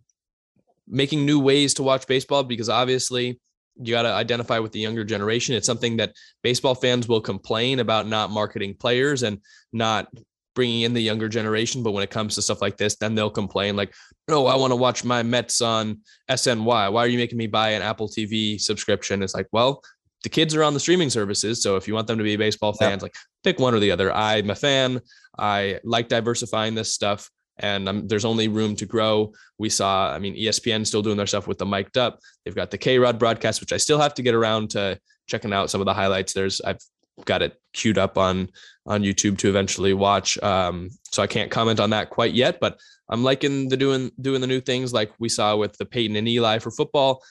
[0.88, 3.40] making new ways to watch baseball because obviously
[3.78, 5.56] you got to identify with the younger generation.
[5.56, 6.14] It's something that
[6.44, 9.40] baseball fans will complain about not marketing players and
[9.74, 10.08] not
[10.56, 11.84] bringing in the younger generation.
[11.84, 13.94] But when it comes to stuff like this, then they'll complain like,
[14.28, 16.92] "No, I want to watch my Mets on SNY.
[16.92, 19.84] Why are you making me buy an Apple TV subscription?" It's like, well,
[20.24, 22.74] the kids are on the streaming services, so if you want them to be baseball
[22.74, 23.06] fans, yeah.
[23.06, 24.12] like pick one or the other.
[24.12, 25.02] I'm a fan.
[25.38, 29.34] I like diversifying this stuff and um, there's only room to grow.
[29.58, 32.20] We saw, I mean, ESPN still doing their stuff with the mic'd up.
[32.44, 35.54] They've got the K Rod broadcast, which I still have to get around to checking
[35.54, 36.34] out some of the highlights.
[36.34, 36.80] There's I've
[37.24, 38.50] got it queued up on
[38.86, 40.38] on YouTube to eventually watch.
[40.44, 44.42] Um, so I can't comment on that quite yet, but I'm liking the doing doing
[44.42, 47.24] the new things like we saw with the Peyton and Eli for football.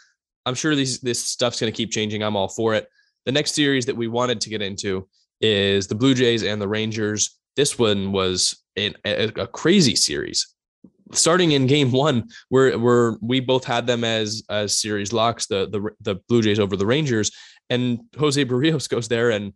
[0.47, 2.23] I'm sure these this stuff's going to keep changing.
[2.23, 2.89] I'm all for it.
[3.27, 5.09] The next series that we wanted to get into
[5.41, 7.39] is the Blue Jays and the Rangers.
[7.57, 10.49] This one was a, a crazy series.
[11.13, 15.69] Starting in game one, where where we both had them as as series locks, the
[15.69, 17.31] the the Blue Jays over the Rangers,
[17.71, 19.53] and Jose Berrios goes there and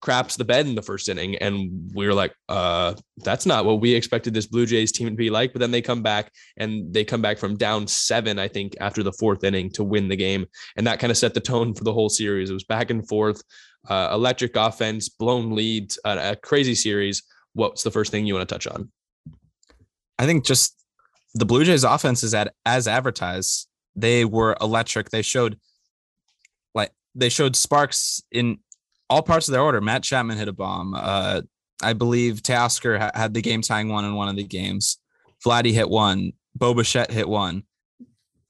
[0.00, 1.36] craps the bed in the first inning.
[1.36, 5.14] And we were like, uh, that's not what we expected this Blue Jays team to
[5.14, 5.52] be like.
[5.52, 9.02] But then they come back and they come back from down seven, I think, after
[9.02, 10.46] the fourth inning to win the game.
[10.76, 12.50] And that kind of set the tone for the whole series.
[12.50, 13.42] It was back and forth,
[13.88, 17.22] uh, electric offense, blown leads, a crazy series
[17.56, 18.90] what's the first thing you want to touch on?
[20.18, 20.76] I think just
[21.34, 23.68] the Blue Jays offense is at as advertised.
[23.96, 25.10] They were electric.
[25.10, 25.58] They showed
[26.74, 28.58] like they showed sparks in
[29.08, 29.80] all parts of their order.
[29.80, 30.94] Matt Chapman hit a bomb.
[30.94, 31.42] Uh,
[31.82, 34.98] I believe Teoscar ha- had the game tying one in one of the games.
[35.44, 36.32] Vladdy hit one.
[36.54, 37.64] Bo Bichette hit one.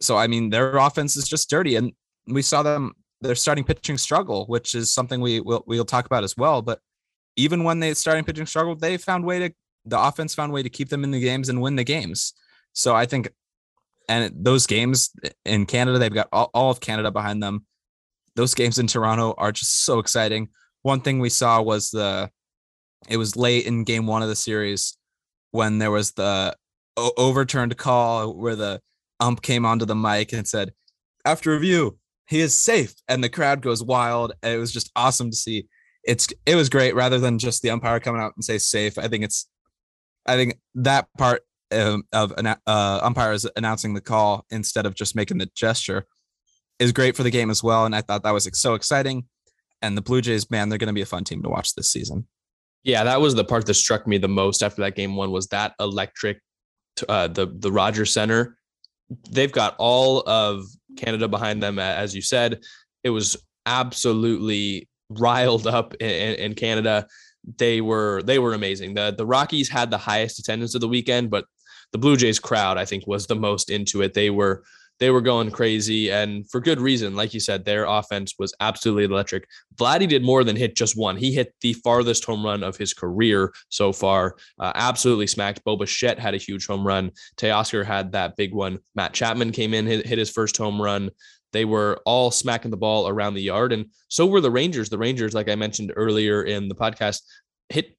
[0.01, 1.93] So I mean, their offense is just dirty, and
[2.27, 2.93] we saw them.
[3.23, 6.63] They're starting pitching struggle, which is something we will we'll talk about as well.
[6.63, 6.81] But
[7.37, 9.55] even when they starting pitching struggled, they found way to
[9.87, 12.35] the offense found way to keep them in the games and win the games.
[12.73, 13.31] So I think,
[14.09, 15.13] and those games
[15.45, 17.65] in Canada, they've got all, all of Canada behind them.
[18.37, 20.49] Those games in Toronto are just so exciting.
[20.83, 22.31] One thing we saw was the,
[23.09, 24.97] it was late in game one of the series
[25.51, 26.55] when there was the
[26.97, 28.81] overturned call where the
[29.21, 30.73] ump came onto the mic and said,
[31.25, 32.95] after review, he is safe.
[33.09, 34.33] And the crowd goes wild.
[34.43, 35.67] it was just awesome to see
[36.07, 38.97] it's it was great rather than just the umpire coming out and say safe.
[38.97, 39.49] I think it's
[40.25, 45.17] I think that part um, of an uh, umpires announcing the call instead of just
[45.17, 46.07] making the gesture
[46.79, 47.87] is great for the game as well.
[47.87, 49.25] And I thought that was so exciting.
[49.83, 51.91] And the Blue Jays, man, they're going to be a fun team to watch this
[51.91, 52.27] season.
[52.83, 55.49] Yeah, that was the part that struck me the most after that game one was
[55.49, 56.41] that electric,
[57.09, 58.57] uh, the the Rogers Center.
[59.31, 60.65] They've got all of
[60.97, 62.61] Canada behind them, as you said.
[63.03, 63.37] It was
[63.67, 67.07] absolutely riled up in, in Canada.
[67.59, 68.95] They were they were amazing.
[68.95, 71.45] The the Rockies had the highest attendance of the weekend, but
[71.91, 74.15] the Blue Jays crowd I think was the most into it.
[74.15, 74.63] They were
[74.99, 77.15] they were going crazy and for good reason.
[77.15, 79.47] Like you said, their offense was absolutely electric.
[79.77, 81.17] Vladdy did more than hit just one.
[81.17, 84.37] He hit the farthest home run of his career so far.
[84.59, 85.63] Uh, absolutely smacked.
[85.65, 87.11] Bo Bichette had a huge home run.
[87.37, 88.79] Teoscar had that big one.
[88.95, 91.11] Matt Chapman came in, hit, hit his first home run.
[91.53, 94.91] They were all smacking the ball around the yard, and so were the Rangers.
[94.91, 97.23] The Rangers, like I mentioned earlier in the podcast,
[97.69, 97.97] hit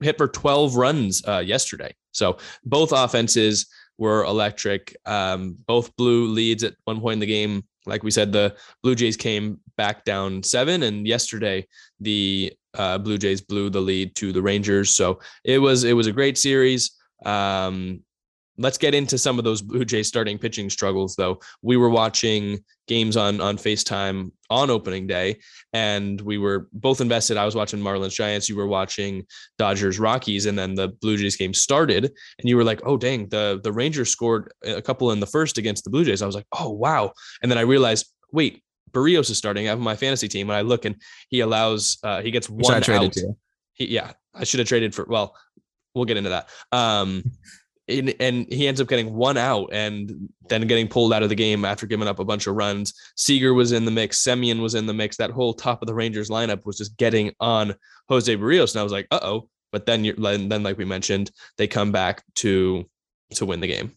[0.00, 1.94] hit for 12 runs uh, yesterday.
[2.12, 3.66] So both offenses
[3.98, 4.96] were electric.
[5.06, 7.64] Um, both blew leads at one point in the game.
[7.86, 11.66] Like we said, the Blue Jays came back down seven, and yesterday
[12.00, 14.90] the uh, Blue Jays blew the lead to the Rangers.
[14.90, 16.96] So it was it was a great series.
[17.24, 18.02] Um,
[18.58, 21.40] let's get into some of those Blue Jays starting pitching struggles, though.
[21.62, 25.38] We were watching games on on FaceTime on opening day,
[25.72, 27.36] and we were both invested.
[27.36, 29.26] I was watching Marlins Giants, you were watching
[29.58, 33.28] Dodgers Rockies, and then the Blue Jays game started, and you were like, "Oh dang,
[33.28, 36.34] the the Rangers scored a couple in the first against the Blue Jays." I was
[36.34, 39.66] like, "Oh wow!" And then I realized, wait, Berrios is starting.
[39.66, 40.96] I have my fantasy team, and I look, and
[41.28, 43.16] he allows uh, he gets one out.
[43.74, 45.04] He, yeah, I should have traded for.
[45.04, 45.36] Well,
[45.94, 46.48] we'll get into that.
[46.72, 47.24] Um,
[47.88, 51.34] and, and he ends up getting one out and then getting pulled out of the
[51.34, 52.92] game after giving up a bunch of runs.
[53.16, 54.22] Seager was in the mix.
[54.22, 55.16] Semien was in the mix.
[55.16, 57.74] That whole top of the Rangers lineup was just getting on
[58.08, 58.74] Jose Berrios.
[58.74, 59.48] And I was like, uh oh.
[59.72, 62.88] But then, you're, then, like we mentioned, they come back to
[63.32, 63.96] to win the game.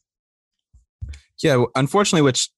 [1.41, 2.49] Yeah, unfortunately, which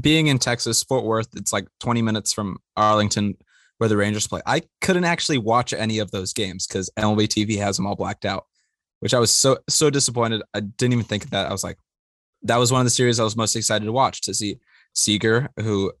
[0.00, 3.36] being in Texas, Fort Worth, it's like 20 minutes from Arlington,
[3.78, 4.42] where the Rangers play.
[4.46, 8.24] I couldn't actually watch any of those games because MLB TV has them all blacked
[8.24, 8.46] out
[9.04, 10.40] which I was so so disappointed.
[10.54, 11.46] I didn't even think of that.
[11.46, 11.76] I was like,
[12.44, 14.60] that was one of the series I was most excited to watch to see
[14.94, 15.92] Seager, who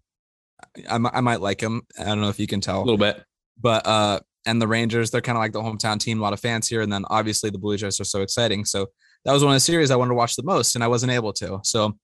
[0.88, 1.82] I, I might like him.
[2.00, 3.22] I don't know if you can tell a little bit,
[3.60, 6.18] but uh, and the Rangers, they're kind of like the hometown team.
[6.18, 8.64] A lot of fans here, and then obviously the Blue Jays are so exciting.
[8.64, 8.86] So
[9.26, 11.12] that was one of the series I wanted to watch the most, and I wasn't
[11.12, 11.60] able to.
[11.62, 11.98] So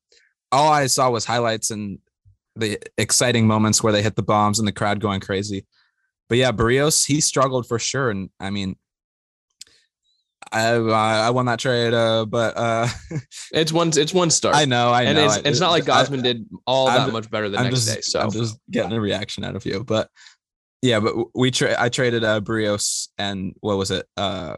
[0.52, 1.98] all I saw was highlights, and
[2.56, 5.66] the exciting moments where they hit the bombs and the crowd going crazy.
[6.28, 8.76] But yeah, Berrios he struggled for sure, and I mean,
[10.52, 12.88] I I won that trade, uh, but uh,
[13.52, 14.56] it's one it's one start.
[14.56, 15.24] I know, I and know.
[15.26, 17.64] it's, I- it's not like Gausman I- did all I'm that much better the I'm
[17.64, 18.00] next just, day.
[18.00, 20.08] So I'm just getting a reaction out of you, but
[20.82, 24.06] yeah, but we tra- I traded uh Berrios and what was it?
[24.16, 24.56] Uh,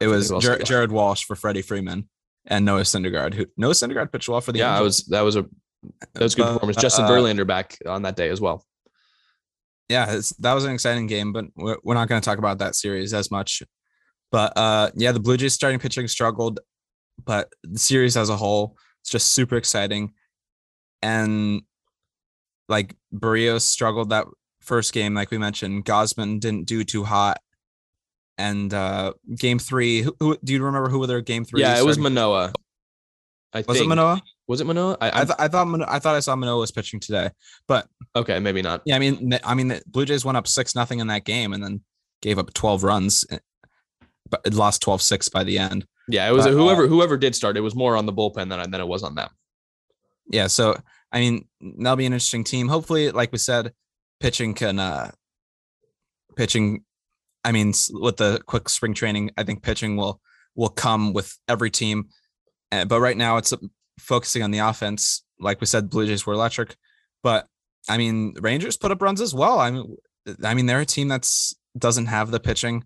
[0.00, 0.66] it was who else Jar- we got?
[0.66, 2.08] Jared Walsh for Freddie Freeman
[2.46, 3.34] and Noah Syndergaard.
[3.34, 5.46] Who Noah Syndergaard pitched well for the yeah, I was that was a
[6.14, 6.76] that was good performance.
[6.76, 8.64] Justin uh, Verlander back on that day as well.
[9.88, 12.58] Yeah, it's, that was an exciting game, but we're, we're not going to talk about
[12.58, 13.62] that series as much.
[14.30, 16.60] But uh, yeah, the Blue Jays starting pitching struggled,
[17.24, 20.12] but the series as a whole it's just super exciting.
[21.00, 21.62] And
[22.68, 24.26] like Berrios struggled that
[24.60, 25.84] first game, like we mentioned.
[25.84, 27.40] Gausman didn't do too hot.
[28.36, 31.62] And uh game three, who, who do you remember who were their game three?
[31.62, 32.52] Yeah, it was Manoah.
[33.52, 33.86] I was it.
[33.86, 34.20] Manoah?
[34.48, 34.96] Was it Manoah?
[35.00, 37.30] I, I, th- I thought Mano- I thought I saw Manoah was pitching today,
[37.66, 38.80] but okay, maybe not.
[38.86, 41.52] Yeah, I mean, I mean, the Blue Jays went up six nothing in that game,
[41.52, 41.82] and then
[42.22, 43.38] gave up twelve runs, eh,
[44.30, 45.86] but it lost 12-6 by the end.
[46.08, 47.56] Yeah, it was But, uh, whoever whoever did start.
[47.56, 49.28] It was more on the bullpen than than it was on them.
[50.30, 50.76] Yeah, so
[51.12, 52.68] I mean, that'll be an interesting team.
[52.68, 53.72] Hopefully, like we said,
[54.20, 55.10] pitching can uh
[56.36, 56.84] pitching.
[57.44, 60.20] I mean, with the quick spring training, I think pitching will
[60.54, 62.08] will come with every team.
[62.72, 63.52] Uh, but right now, it's
[63.98, 65.24] focusing on the offense.
[65.40, 66.76] Like we said, Blue Jays were electric,
[67.22, 67.46] but
[67.88, 69.58] I mean, Rangers put up runs as well.
[69.58, 69.96] I mean,
[70.44, 72.84] I mean, they're a team that's doesn't have the pitching.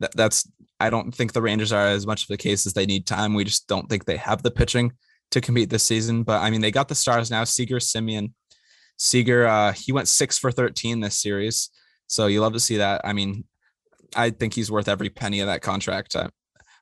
[0.00, 2.86] That, that's I don't think the Rangers are as much of the case as they
[2.86, 3.34] need time.
[3.34, 4.92] We just don't think they have the pitching
[5.32, 6.22] to compete this season.
[6.22, 7.44] But I mean, they got the stars now.
[7.44, 8.32] Seager, Semien,
[8.96, 9.46] Seager.
[9.46, 11.70] Uh, he went six for thirteen this series,
[12.06, 13.00] so you love to see that.
[13.04, 13.44] I mean,
[14.14, 16.14] I think he's worth every penny of that contract.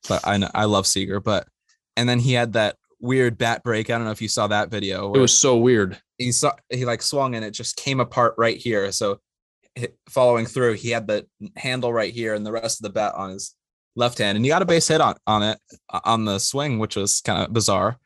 [0.08, 1.20] But I I love Seager.
[1.20, 1.48] But
[1.96, 3.90] and then he had that weird bat break.
[3.90, 5.12] I don't know if you saw that video.
[5.12, 5.98] It was so weird.
[6.18, 8.90] he saw he like swung and it just came apart right here.
[8.92, 9.20] So
[10.08, 13.30] following through, he had the handle right here and the rest of the bat on
[13.30, 13.54] his
[13.94, 15.58] left hand, and he got a base hit on on it
[16.04, 17.98] on the swing, which was kind of bizarre.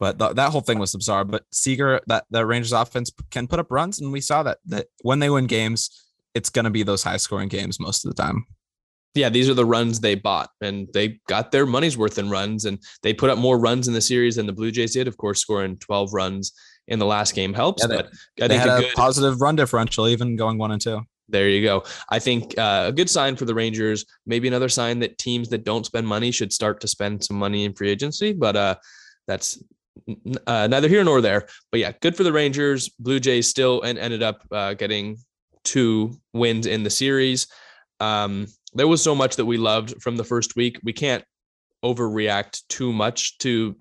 [0.00, 1.24] But th- that whole thing was bizarre.
[1.24, 4.86] But Seager, that the Rangers offense can put up runs, and we saw that that
[5.02, 5.90] when they win games,
[6.34, 8.46] it's going to be those high scoring games most of the time.
[9.14, 12.64] Yeah, these are the runs they bought, and they got their money's worth in runs,
[12.64, 15.06] and they put up more runs in the series than the Blue Jays did.
[15.06, 16.52] Of course, scoring 12 runs
[16.88, 19.40] in the last game helps, Yeah, they- but I They think had a good positive
[19.40, 21.00] run differential, even going one and two.
[21.28, 21.84] There you go.
[22.10, 25.64] I think uh, a good sign for the Rangers, maybe another sign that teams that
[25.64, 28.74] don't spend money should start to spend some money in free agency, but uh,
[29.26, 29.62] that's
[30.46, 31.46] uh, neither here nor there.
[31.70, 32.90] But yeah, good for the Rangers.
[32.98, 35.16] Blue Jays still and ended up uh, getting
[35.62, 37.46] two wins in the series.
[38.00, 40.78] Um, there was so much that we loved from the first week.
[40.82, 41.24] We can't
[41.84, 43.76] overreact too much to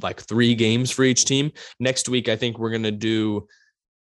[0.00, 1.52] like three games for each team.
[1.78, 3.46] Next week, I think we're going to do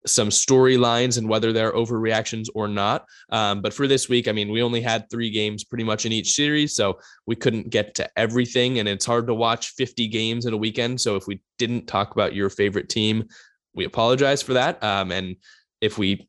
[0.05, 3.05] some storylines and whether they're overreactions or not.
[3.31, 6.11] Um, but for this week, I mean, we only had three games pretty much in
[6.11, 10.45] each series, so we couldn't get to everything, and it's hard to watch 50 games
[10.45, 10.99] in a weekend.
[10.99, 13.25] So if we didn't talk about your favorite team,
[13.75, 14.83] we apologize for that.
[14.83, 15.35] Um, and
[15.81, 16.27] if we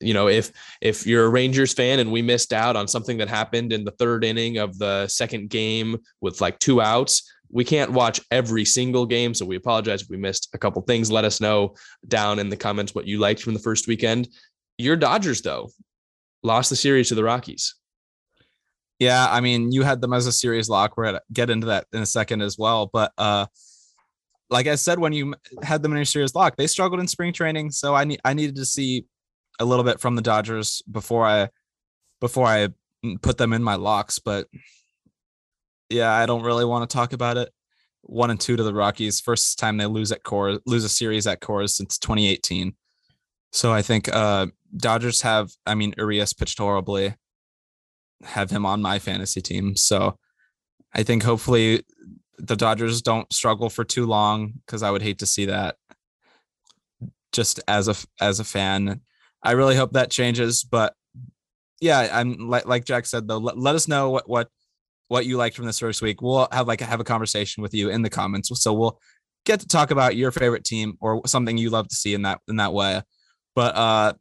[0.00, 3.28] you know if if you're a rangers fan and we missed out on something that
[3.28, 7.92] happened in the third inning of the second game with like two outs we can't
[7.92, 11.40] watch every single game so we apologize if we missed a couple things let us
[11.40, 11.74] know
[12.08, 14.28] down in the comments what you liked from the first weekend
[14.78, 15.68] your dodgers though
[16.42, 17.74] lost the series to the rockies
[19.00, 20.96] Yeah, I mean, you had them as a series lock.
[20.96, 22.88] We're gonna get into that in a second as well.
[22.92, 23.46] But uh,
[24.50, 27.32] like I said, when you had them in your series lock, they struggled in spring
[27.32, 27.72] training.
[27.72, 29.04] So I need I needed to see
[29.58, 31.48] a little bit from the Dodgers before I
[32.20, 32.68] before I
[33.22, 34.18] put them in my locks.
[34.18, 34.48] But
[35.90, 37.50] yeah, I don't really want to talk about it.
[38.02, 39.20] One and two to the Rockies.
[39.20, 42.74] First time they lose at Coors lose a series at Coors since 2018.
[43.52, 45.52] So I think uh Dodgers have.
[45.66, 47.14] I mean, Urias pitched horribly
[48.24, 49.76] have him on my fantasy team.
[49.76, 50.18] So
[50.94, 51.84] I think hopefully
[52.38, 55.76] the Dodgers don't struggle for too long because I would hate to see that.
[57.32, 59.00] Just as a as a fan,
[59.44, 60.64] I really hope that changes.
[60.64, 60.94] But
[61.80, 63.38] yeah, I'm like like Jack said though.
[63.38, 64.48] Let, let us know what what
[65.08, 66.22] what you liked from this first week.
[66.22, 68.50] We'll have like have a conversation with you in the comments.
[68.60, 68.98] So we'll
[69.44, 72.40] get to talk about your favorite team or something you love to see in that
[72.48, 73.02] in that way.
[73.54, 74.14] But uh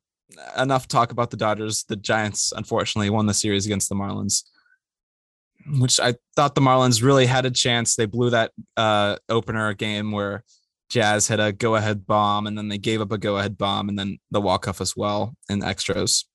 [0.58, 1.84] enough talk about the Dodgers.
[1.86, 4.44] The Giants unfortunately won the series against the Marlins,
[5.80, 7.96] which I thought the Marlins really had a chance.
[7.96, 10.44] They blew that uh, opener game where
[10.94, 14.20] Jazz had a go-ahead bomb, and then they gave up a go-ahead bomb, and then
[14.32, 16.26] the walk-off as well in extras.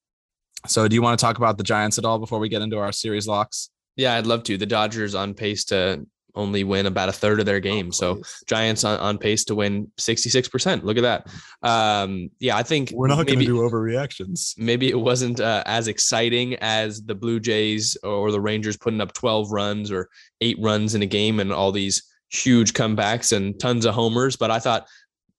[0.66, 2.78] So, do you want to talk about the Giants at all before we get into
[2.78, 3.70] our series locks?
[3.98, 7.46] yeah i'd love to the dodgers on pace to only win about a third of
[7.46, 7.92] their game.
[7.92, 10.84] So Giants on, on pace to win 66%.
[10.84, 11.26] Look at that.
[11.68, 14.56] Um, yeah, I think we're not going to do overreactions.
[14.56, 19.12] Maybe it wasn't uh, as exciting as the Blue Jays or the Rangers putting up
[19.12, 20.08] 12 runs or
[20.40, 24.36] eight runs in a game and all these huge comebacks and tons of homers.
[24.36, 24.86] But I thought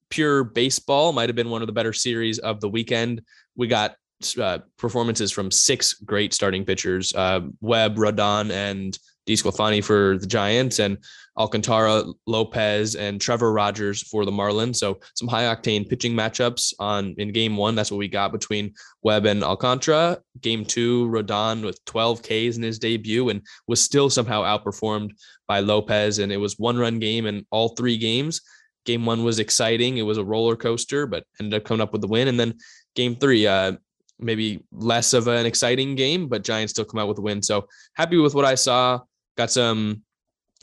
[0.10, 3.22] pure baseball might have been one of the better series of the weekend.
[3.56, 3.96] We got
[4.40, 10.80] uh, performances from six great starting pitchers: uh, Webb, Rodon, and DeSclafani for the Giants,
[10.80, 10.98] and
[11.40, 14.76] Alcantara, Lopez, and Trevor Rogers for the Marlins.
[14.76, 17.76] So some high octane pitching matchups on in Game One.
[17.76, 18.74] That's what we got between
[19.04, 20.20] Webb and Alcantara.
[20.42, 25.12] Game Two, Rodon with 12 Ks in his debut, and was still somehow outperformed
[25.48, 26.20] by Lopez.
[26.20, 28.42] And it was one run game in all three games.
[28.86, 29.98] Game one was exciting.
[29.98, 32.28] It was a roller coaster, but ended up coming up with the win.
[32.28, 32.58] And then
[32.96, 33.74] game three, uh,
[34.20, 37.42] maybe less of an exciting game, but Giants still come out with a win.
[37.42, 39.00] So happy with what I saw.
[39.38, 40.04] Got some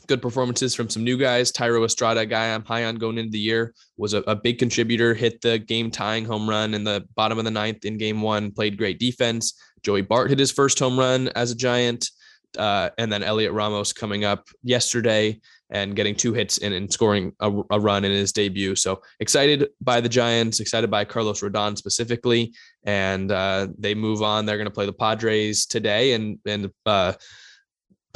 [0.07, 1.51] good performances from some new guys.
[1.51, 5.13] Thairo Estrada, guy I'm high on going into the year, was a, a, big contributor,
[5.13, 8.51] hit the game tying home run in the bottom of the ninth in game one,
[8.51, 9.53] played great defense.
[9.83, 12.09] Joey Bart hit his first home run as a Giant.
[12.57, 15.39] Uh, and then Heliot Ramos coming up yesterday
[15.69, 18.75] and getting two hits and, and scoring a, a, run in his debut.
[18.75, 22.53] So excited by the Giants, excited by Carlos Rodon specifically,
[22.85, 24.45] and uh, they move on.
[24.45, 27.13] They're going to play the Padres today and and uh,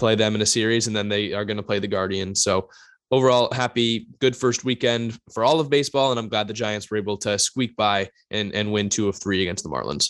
[0.01, 2.43] play them in a series, and then they are going to play the Guardians.
[2.43, 2.69] So
[3.11, 6.97] overall, happy, good first weekend for all of baseball, and I'm glad the Giants were
[6.97, 10.09] able to squeak by and and win two of three against the Marlins.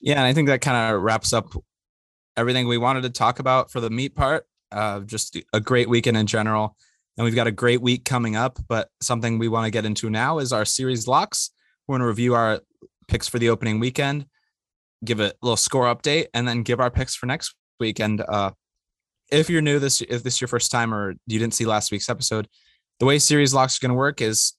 [0.00, 1.46] Yeah, and I think that kind of wraps up
[2.36, 4.44] everything we wanted to talk about for the meat part.
[4.72, 6.76] Uh, just a great weekend in general.
[7.16, 8.58] And we've got a great week coming up.
[8.68, 11.50] But something we want to get into now is our series locks.
[11.86, 12.60] We're going to review our
[13.06, 14.26] picks for the opening weekend,
[15.04, 18.00] give a little score update, and then give our picks for next week.
[18.00, 18.52] And uh,
[19.30, 21.90] if you're new this, if this is your first time or you didn't see last
[21.90, 22.48] week's episode,
[23.00, 24.54] the way series locks are going to work is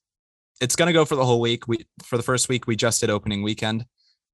[0.62, 1.68] it's going to go for the whole week.
[1.68, 3.86] We for the first week we just did opening weekend,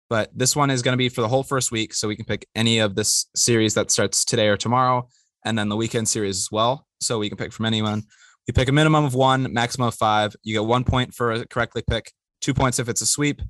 [0.10, 2.26] but this one is going to be for the whole first week, so we can
[2.26, 5.08] pick any of this series that starts today or tomorrow
[5.46, 6.86] and then the weekend series as well.
[7.00, 8.04] So we can pick from anyone.
[8.48, 10.36] We pick a minimum of one, maximum of five.
[10.44, 12.12] You get one point for a correctly pick,
[12.42, 13.42] two points if it's a sweep,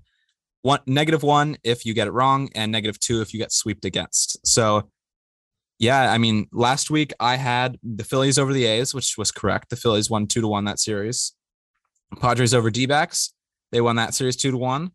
[0.62, 3.86] one negative one if you get it wrong, and negative two if you get swept
[3.86, 4.46] against.
[4.46, 4.90] So
[5.82, 9.72] yeah, I mean, last week I had the Phillies over the A's, which was correct.
[9.72, 11.34] The Phillies won two to one that series.
[12.20, 13.34] Padres over D backs,
[13.72, 14.92] they won that series two to one.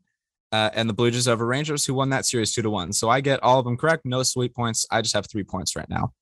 [0.53, 2.93] Uh, and the Blue Jays over Rangers, who won that series two to one.
[2.93, 4.07] So I get all of them correct.
[4.07, 4.87] No sweet points.
[4.89, 6.12] I just have three points right now.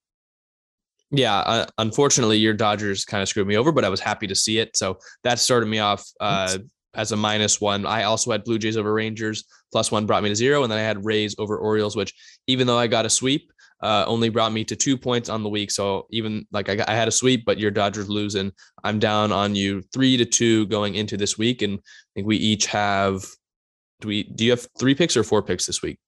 [1.11, 4.35] Yeah, uh, unfortunately, your Dodgers kind of screwed me over, but I was happy to
[4.35, 4.79] see it.
[4.79, 6.57] So that started me off uh,
[6.95, 7.85] as a minus one.
[7.85, 10.79] I also had Blue Jays over Rangers, plus one brought me to zero, and then
[10.79, 12.15] I had Rays over Orioles, which
[12.47, 15.49] even though I got a sweep, uh, only brought me to two points on the
[15.49, 15.70] week.
[15.70, 18.53] So even like I, I had a sweep, but your Dodgers losing,
[18.83, 22.37] I'm down on you three to two going into this week, and I think we
[22.37, 23.25] each have.
[24.01, 24.25] Do we?
[24.25, 25.99] Do you have three picks or four picks this week?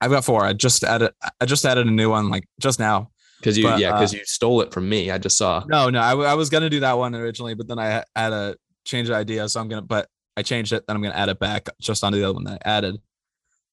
[0.00, 0.44] I've got four.
[0.44, 1.12] I just added.
[1.40, 3.10] I just added a new one like just now.
[3.38, 5.10] Because you, but, yeah, because uh, you stole it from me.
[5.10, 5.64] I just saw.
[5.66, 8.56] No, no, I, I was gonna do that one originally, but then I had a
[8.84, 9.82] change of idea, so I'm gonna.
[9.82, 12.44] But I changed it, then I'm gonna add it back just onto the other one
[12.44, 12.96] that I added.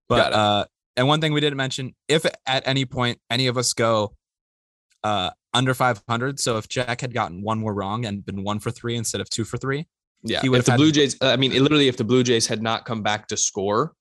[0.08, 0.66] But uh,
[0.98, 4.16] and one thing we didn't mention, if at any point any of us go
[5.04, 8.70] uh under 500, so if Jack had gotten one more wrong and been one for
[8.70, 9.88] three instead of two for three,
[10.24, 10.42] yeah.
[10.44, 13.28] If the Blue Jays, I mean, literally, if the Blue Jays had not come back
[13.28, 13.94] to score,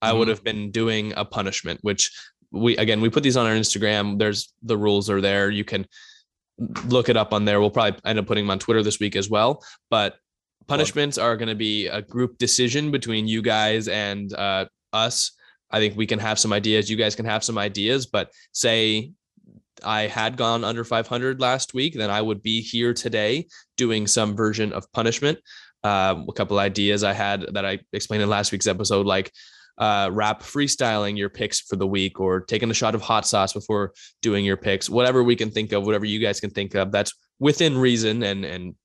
[0.00, 0.30] I would mm-hmm.
[0.30, 2.10] have been doing a punishment, which
[2.50, 4.18] we again we put these on our Instagram.
[4.18, 5.50] There's the rules are there.
[5.50, 5.86] You can
[6.86, 7.60] look it up on there.
[7.60, 9.64] We'll probably end up putting them on Twitter this week as well.
[9.90, 10.16] But
[10.66, 15.32] punishments are going to be a group decision between you guys and uh, us.
[15.74, 16.88] I think we can have some ideas.
[16.88, 19.10] You guys can have some ideas, but say
[19.82, 24.36] I had gone under 500 last week, then I would be here today doing some
[24.36, 25.40] version of punishment.
[25.82, 29.32] Uh, a couple ideas I had that I explained in last week's episode, like
[29.76, 33.52] uh, rap freestyling your picks for the week or taking a shot of hot sauce
[33.52, 36.92] before doing your picks, whatever we can think of, whatever you guys can think of,
[36.92, 38.76] that's within reason and and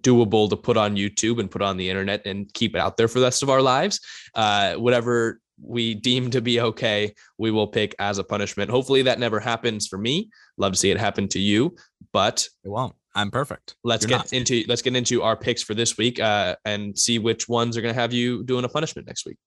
[0.00, 3.08] doable to put on YouTube and put on the internet and keep it out there
[3.08, 3.98] for the rest of our lives.
[4.34, 8.70] Uh, whatever we deem to be okay, we will pick as a punishment.
[8.70, 10.30] Hopefully that never happens for me.
[10.58, 11.74] Love to see it happen to you,
[12.12, 12.94] but it won't.
[13.14, 13.76] I'm perfect.
[13.82, 14.32] Let's You're get not.
[14.32, 17.80] into let's get into our picks for this week uh, and see which ones are
[17.80, 19.38] going to have you doing a punishment next week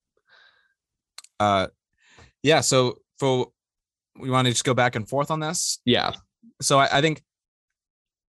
[1.39, 1.67] uh
[2.43, 3.47] yeah so for
[4.19, 6.11] we want to just go back and forth on this yeah
[6.61, 7.21] so I, I think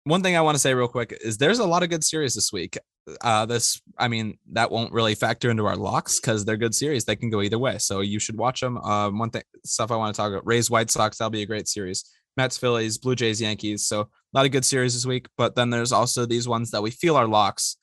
[0.04, 2.34] one thing i want to say real quick is there's a lot of good series
[2.34, 2.78] this week
[3.22, 7.04] uh this i mean that won't really factor into our locks because they're good series
[7.04, 9.96] they can go either way so you should watch them um one thing stuff i
[9.96, 12.04] want to talk about rays white sox that'll be a great series
[12.36, 13.86] Mets, Phillies, Blue Jays, Yankees.
[13.86, 15.26] So a lot of good series this week.
[15.36, 17.76] But then there's also these ones that we feel are locks,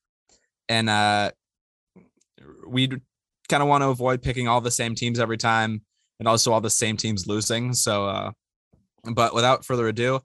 [0.68, 1.32] and uh,
[2.68, 5.82] we kind of want to avoid picking all the same teams every time,
[6.20, 7.74] and also all the same teams losing.
[7.74, 8.32] So, uh,
[9.14, 10.22] but without further ado,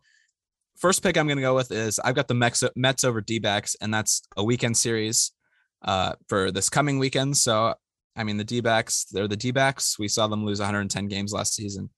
[0.85, 3.74] first pick I'm going to go with is I've got the Mets, Mets over D-backs,
[3.80, 5.32] and that's a weekend series
[5.80, 7.39] uh, for this coming weekend.
[7.39, 7.72] So,
[8.14, 9.99] I mean, the D-backs, they're the D-backs.
[9.99, 11.89] We saw them lose 110 games last season,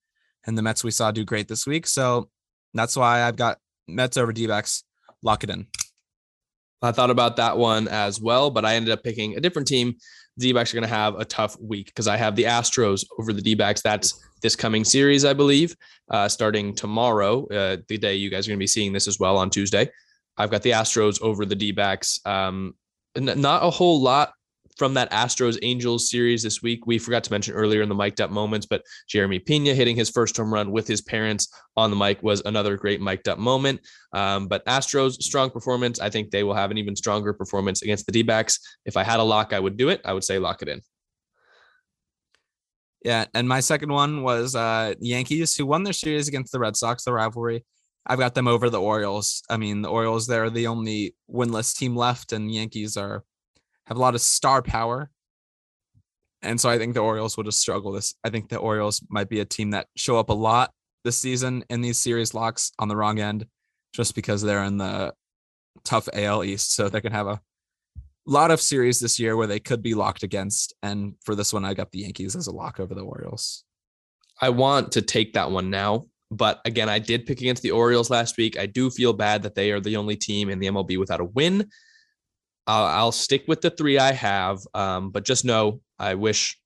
[0.45, 1.85] and the Mets we saw do great this week.
[1.85, 2.29] So
[2.73, 3.57] that's why I've got
[3.89, 4.85] Mets over D-backs.
[5.21, 5.67] Lock it in.
[6.81, 9.95] I thought about that one as well, but I ended up picking a different team.
[10.37, 13.33] The D-backs are going to have a tough week because I have the Astros over
[13.33, 13.81] the D-backs.
[13.81, 15.75] That's this coming series, I believe,
[16.11, 19.19] uh, starting tomorrow, uh, the day you guys are going to be seeing this as
[19.19, 19.89] well on Tuesday.
[20.37, 22.19] I've got the Astros over the D-backs.
[22.25, 22.75] Um,
[23.15, 24.33] not a whole lot
[24.77, 26.85] from that Astros Angels series this week.
[26.85, 30.09] We forgot to mention earlier in the mic'd up moments, but Jeremy Pena hitting his
[30.09, 33.81] first home run with his parents on the mic was another great mic'd up moment.
[34.13, 35.99] Um, but Astros strong performance.
[35.99, 38.59] I think they will have an even stronger performance against the D backs.
[38.85, 40.01] If I had a lock, I would do it.
[40.05, 40.81] I would say lock it in.
[43.03, 46.75] Yeah, and my second one was uh Yankees who won their series against the Red
[46.75, 47.63] Sox, the rivalry.
[48.05, 49.43] I've got them over the Orioles.
[49.49, 53.23] I mean, the Orioles they're the only winless team left, and Yankees are
[53.87, 55.09] have a lot of star power.
[56.41, 58.13] And so I think the Orioles will just struggle this.
[58.23, 60.71] I think the Orioles might be a team that show up a lot
[61.03, 63.47] this season in these series locks on the wrong end,
[63.93, 65.13] just because they're in the
[65.83, 66.75] tough AL East.
[66.75, 67.41] So they can have a
[68.25, 70.73] lot of series this year where they could be locked against.
[70.83, 73.63] And for this one, I got the Yankees as a lock over the Orioles.
[74.41, 76.07] I want to take that one now.
[76.29, 78.59] But again, I did pick against the Orioles last week.
[78.59, 81.25] I do feel bad that they are the only team in the MLB without a
[81.25, 81.69] win.
[82.67, 84.59] Uh, I'll stick with the three I have.
[84.73, 86.59] Um, but just know I wish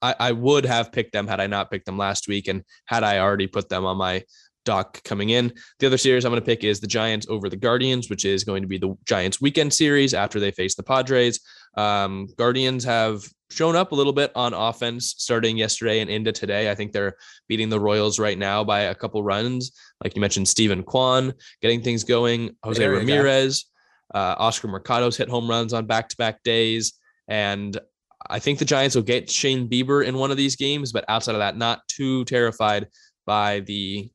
[0.00, 3.04] I, I would have picked them had I not picked them last week and had
[3.04, 4.24] I already put them on my
[4.64, 5.52] doc coming in.
[5.78, 8.44] The other series I'm going to pick is the Giants over the Guardians, which is
[8.44, 11.40] going to be the Giants weekend series after they face the Padres.
[11.76, 16.70] Um, Guardians have shown up a little bit on offense starting yesterday and into today.
[16.70, 17.16] I think they're
[17.48, 19.72] beating the Royals right now by a couple runs.
[20.02, 23.66] Like you mentioned, Steven Kwan getting things going, Jose Ramirez,
[24.14, 26.94] uh, Oscar Mercado's hit home runs on back to back days.
[27.28, 27.78] And
[28.30, 31.34] I think the Giants will get Shane Bieber in one of these games, but outside
[31.34, 32.88] of that, not too terrified
[33.26, 34.10] by the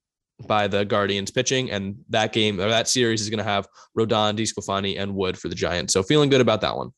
[0.47, 1.69] by the Guardians pitching.
[1.69, 5.49] And that game or that series is going to have Rodon, DeSclafani, and Wood for
[5.49, 5.93] the Giants.
[5.93, 6.91] So feeling good about that one.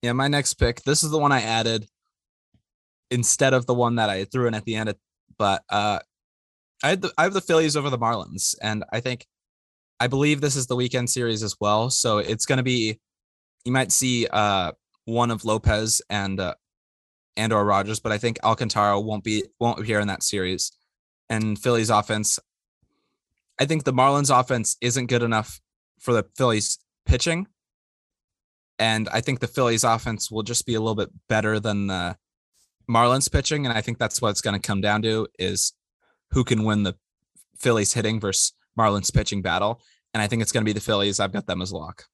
[0.00, 0.82] Yeah, my next pick.
[0.82, 1.86] This is the one I added
[3.10, 4.88] instead of the one that I threw in at the end.
[4.88, 4.96] Of,
[5.38, 6.00] but uh,
[6.82, 9.26] I had the, I have the Phillies over the Marlins, and I think
[10.00, 11.90] I believe this is the weekend series as well.
[11.90, 12.98] So it's going to be
[13.64, 14.72] you might see uh,
[15.04, 16.54] one of Lopez and uh,
[17.36, 20.72] and or Rogers, but I think Alcantara won't be won't appear in that series
[21.28, 22.38] and Phillies offense.
[23.60, 25.60] I think the Marlins offense isn't good enough
[26.00, 27.46] for the Phillies pitching.
[28.78, 32.16] And I think the Phillies offense will just be a little bit better than the
[32.90, 33.64] Marlins pitching.
[33.64, 35.72] And I think that's what it's going to come down to is
[36.32, 36.96] who can win the
[37.56, 39.80] Phillies hitting versus Marlins pitching battle.
[40.14, 41.20] And I think it's going to be the Phillies.
[41.20, 42.04] I've got them as lock.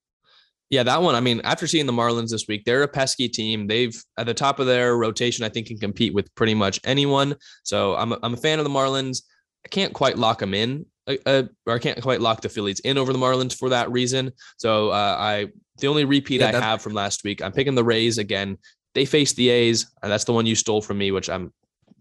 [0.70, 1.14] Yeah, that one.
[1.14, 3.66] I mean, after seeing the Marlins this week, they're a pesky team.
[3.66, 7.36] They've at the top of their rotation, I think, can compete with pretty much anyone.
[7.62, 9.22] So I'm a, I'm a fan of the Marlins.
[9.64, 12.80] I can't quite lock them in, uh, uh, or I can't quite lock the Phillies
[12.80, 14.30] in over the Marlins for that reason.
[14.58, 15.48] So uh, I
[15.78, 18.58] the only repeat yeah, I have from last week, I'm picking the Rays again.
[18.94, 21.52] They faced the A's, and that's the one you stole from me, which I'm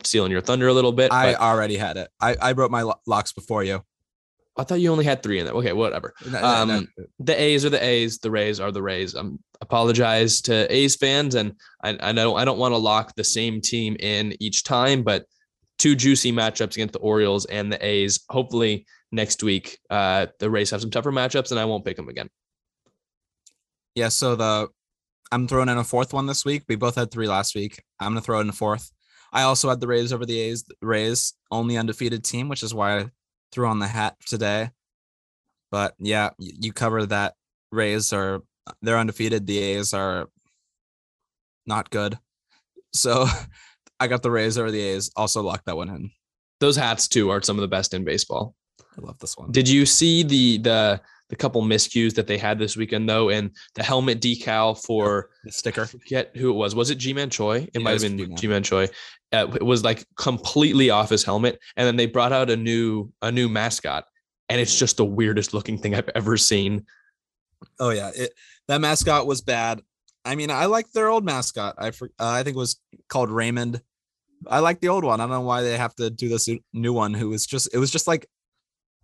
[0.04, 1.12] stealing your thunder a little bit.
[1.12, 2.10] I already had it.
[2.20, 3.84] I, I wrote my locks before you.
[4.58, 5.54] I thought you only had three in there.
[5.56, 6.14] Okay, whatever.
[6.26, 7.06] No, no, um, no.
[7.20, 8.18] The A's are the A's.
[8.18, 9.14] The Rays are the Rays.
[9.14, 11.54] I'm apologize to A's fans, and
[11.84, 15.26] I, I know I don't want to lock the same team in each time, but
[15.78, 18.24] two juicy matchups against the Orioles and the A's.
[18.30, 22.10] Hopefully next week, uh, the Rays have some tougher matchups, and I won't pick them
[22.10, 22.30] again.
[23.96, 24.10] Yeah.
[24.10, 24.70] So the
[25.32, 26.64] I'm throwing in a fourth one this week.
[26.68, 27.84] We both had three last week.
[28.00, 28.92] I'm gonna throw in a fourth.
[29.34, 30.66] I also had the Rays over the A's.
[30.82, 33.06] Rays only undefeated team, which is why I
[33.52, 34.70] threw on the hat today.
[35.72, 37.36] But yeah, you cover that.
[37.72, 38.42] Rays are
[38.82, 39.46] they're undefeated.
[39.46, 40.30] The A's are
[41.66, 42.18] not good.
[42.94, 43.28] So
[44.00, 45.12] I got the Rays over the A's.
[45.16, 46.12] Also locked that one in.
[46.60, 48.56] Those hats too are some of the best in baseball.
[48.98, 49.52] I love this one.
[49.52, 53.52] Did you see the the the couple miscues that they had this weekend though, and
[53.76, 55.86] the helmet decal for the sticker?
[55.86, 56.74] Forget who it was.
[56.74, 57.58] Was it Ji-Man Choi?
[57.58, 58.88] It yeah, might have been Ji-Man Choi
[59.34, 63.12] uh, it was like completely off his helmet and then they brought out a new
[63.22, 64.06] a new mascot
[64.50, 66.86] and it's just the weirdest looking thing i've ever seen
[67.80, 68.32] oh yeah it,
[68.68, 69.82] that mascot was bad
[70.24, 73.82] i mean i like their old mascot i uh, i think it was called raymond
[74.46, 75.20] I like the old one.
[75.20, 77.14] I don't know why they have to do this new one.
[77.14, 78.28] Who was just it was just like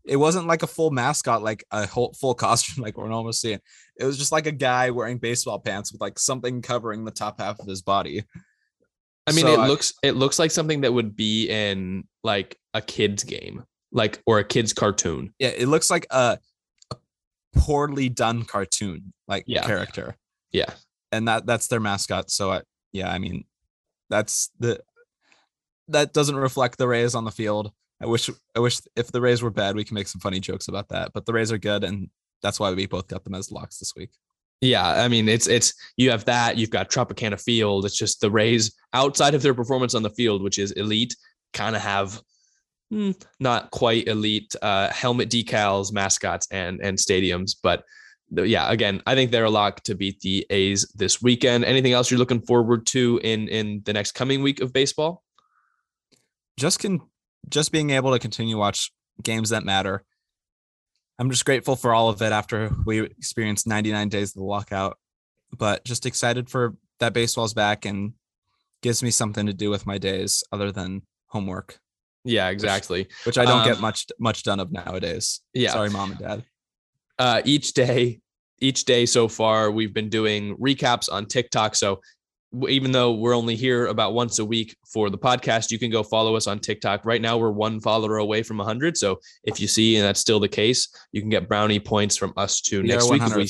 [0.05, 3.59] it wasn't like a full mascot, like a whole full costume like we're normally seeing.
[3.97, 7.39] It was just like a guy wearing baseball pants with like something covering the top
[7.39, 8.23] half of his body.
[9.27, 12.57] I mean, So it I- looks it looks like something that would be in like
[12.73, 15.33] a kid's game, like or a kid's cartoon.
[15.39, 16.37] Yeah, it looks like a,
[16.91, 16.95] a
[17.53, 19.65] poorly done cartoon like Yeah.
[19.65, 20.17] character.
[20.51, 20.73] Yeah.
[21.11, 22.31] and that that's their mascot.
[22.31, 22.61] So I,
[22.91, 23.45] yeah, I mean,
[24.09, 24.79] that's the
[25.89, 27.71] that doesn't reflect the Rays on the field.
[28.01, 30.67] I wish I wish if the Rays were bad, we can make some funny jokes
[30.67, 31.13] about that.
[31.13, 32.09] But the Rays are good, and
[32.41, 34.09] that's why we both got them as locks this week.
[34.63, 37.83] Yeah, I mean, it's it's you have that, you've got Tropicana Field.
[37.83, 41.17] It's just the Rays outside of their performance on the field, which is elite,
[41.51, 42.21] kind of have
[42.89, 43.11] hmm,
[43.41, 47.57] not quite elite uh, helmet decals, mascots, and and stadiums.
[47.61, 47.83] But
[48.31, 51.65] yeah, again, I think they're a lock to beat the A's this weekend.
[51.65, 55.23] Anything else you're looking forward to in in the next coming week of baseball?
[56.57, 57.01] Just can
[57.49, 60.05] just being able to continue watch games that matter.
[61.19, 64.97] I'm just grateful for all of it after we experienced 99 days of the lockout,
[65.55, 68.13] but just excited for that baseball's back and
[68.81, 71.79] gives me something to do with my days other than homework.
[72.25, 73.07] Yeah, exactly.
[73.25, 75.41] which I don't get Um, much much done of nowadays.
[75.53, 75.71] Yeah.
[75.73, 76.43] Sorry, mom and dad.
[77.19, 78.21] uh, each day,
[78.59, 81.75] each day so far, we've been doing recaps on TikTok.
[81.75, 82.01] So
[82.67, 86.03] even though we're only here about once a week for the podcast, you can go
[86.03, 87.05] follow us on TikTok.
[87.05, 88.97] Right now, we're one follower away from 100.
[88.97, 92.33] So if you see, and that's still the case, you can get brownie points from
[92.37, 93.21] us too We next week.
[93.23, 93.49] If we,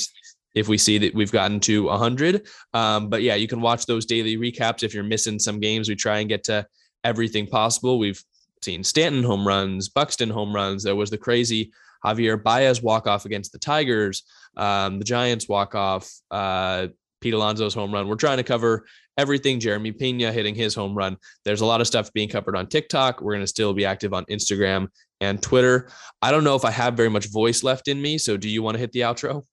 [0.56, 2.48] if we see that we've gotten to 100.
[2.74, 4.84] Um, but yeah, you can watch those daily recaps.
[4.84, 6.66] If you're missing some games, we try and get to
[7.04, 8.00] everything possible.
[8.00, 8.24] We've
[8.62, 10.84] seen Stanton home runs, Buxton home runs.
[10.84, 11.72] There was the crazy
[12.06, 14.24] Javier Baez walk off against the Tigers,
[14.58, 16.88] um, the Giants walk off, uh,
[17.24, 18.10] Pete Alonso's home run.
[18.10, 18.86] We're trying to cover
[19.18, 19.62] everything.
[19.62, 21.16] Jeremy Pena hitting his home run.
[21.46, 23.22] There's a lot of stuff being covered on TikTok.
[23.22, 24.90] We're going to still be active on Instagram
[25.22, 25.88] and Twitter.
[26.22, 28.18] I don't know if I have very much voice left in me.
[28.18, 29.44] So do you want to hit the outro?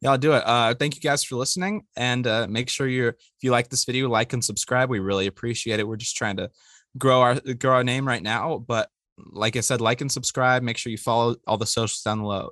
[0.00, 0.42] Yeah, I'll do it.
[0.44, 3.84] Uh, thank you guys for listening, and uh, make sure you're if you like this
[3.84, 4.90] video, like and subscribe.
[4.90, 5.86] We really appreciate it.
[5.86, 6.50] We're just trying to
[6.98, 10.64] grow our grow our name right now, but like I said, like and subscribe.
[10.64, 12.50] Make sure you follow all the socials down below.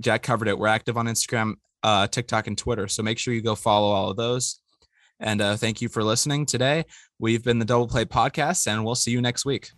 [0.00, 0.58] Jack covered it.
[0.58, 2.88] We're active on Instagram, uh, TikTok, and Twitter.
[2.88, 4.60] So make sure you go follow all of those.
[5.18, 6.84] And uh, thank you for listening today.
[7.18, 9.70] We've been the Double Play Podcast, and we'll see you next week.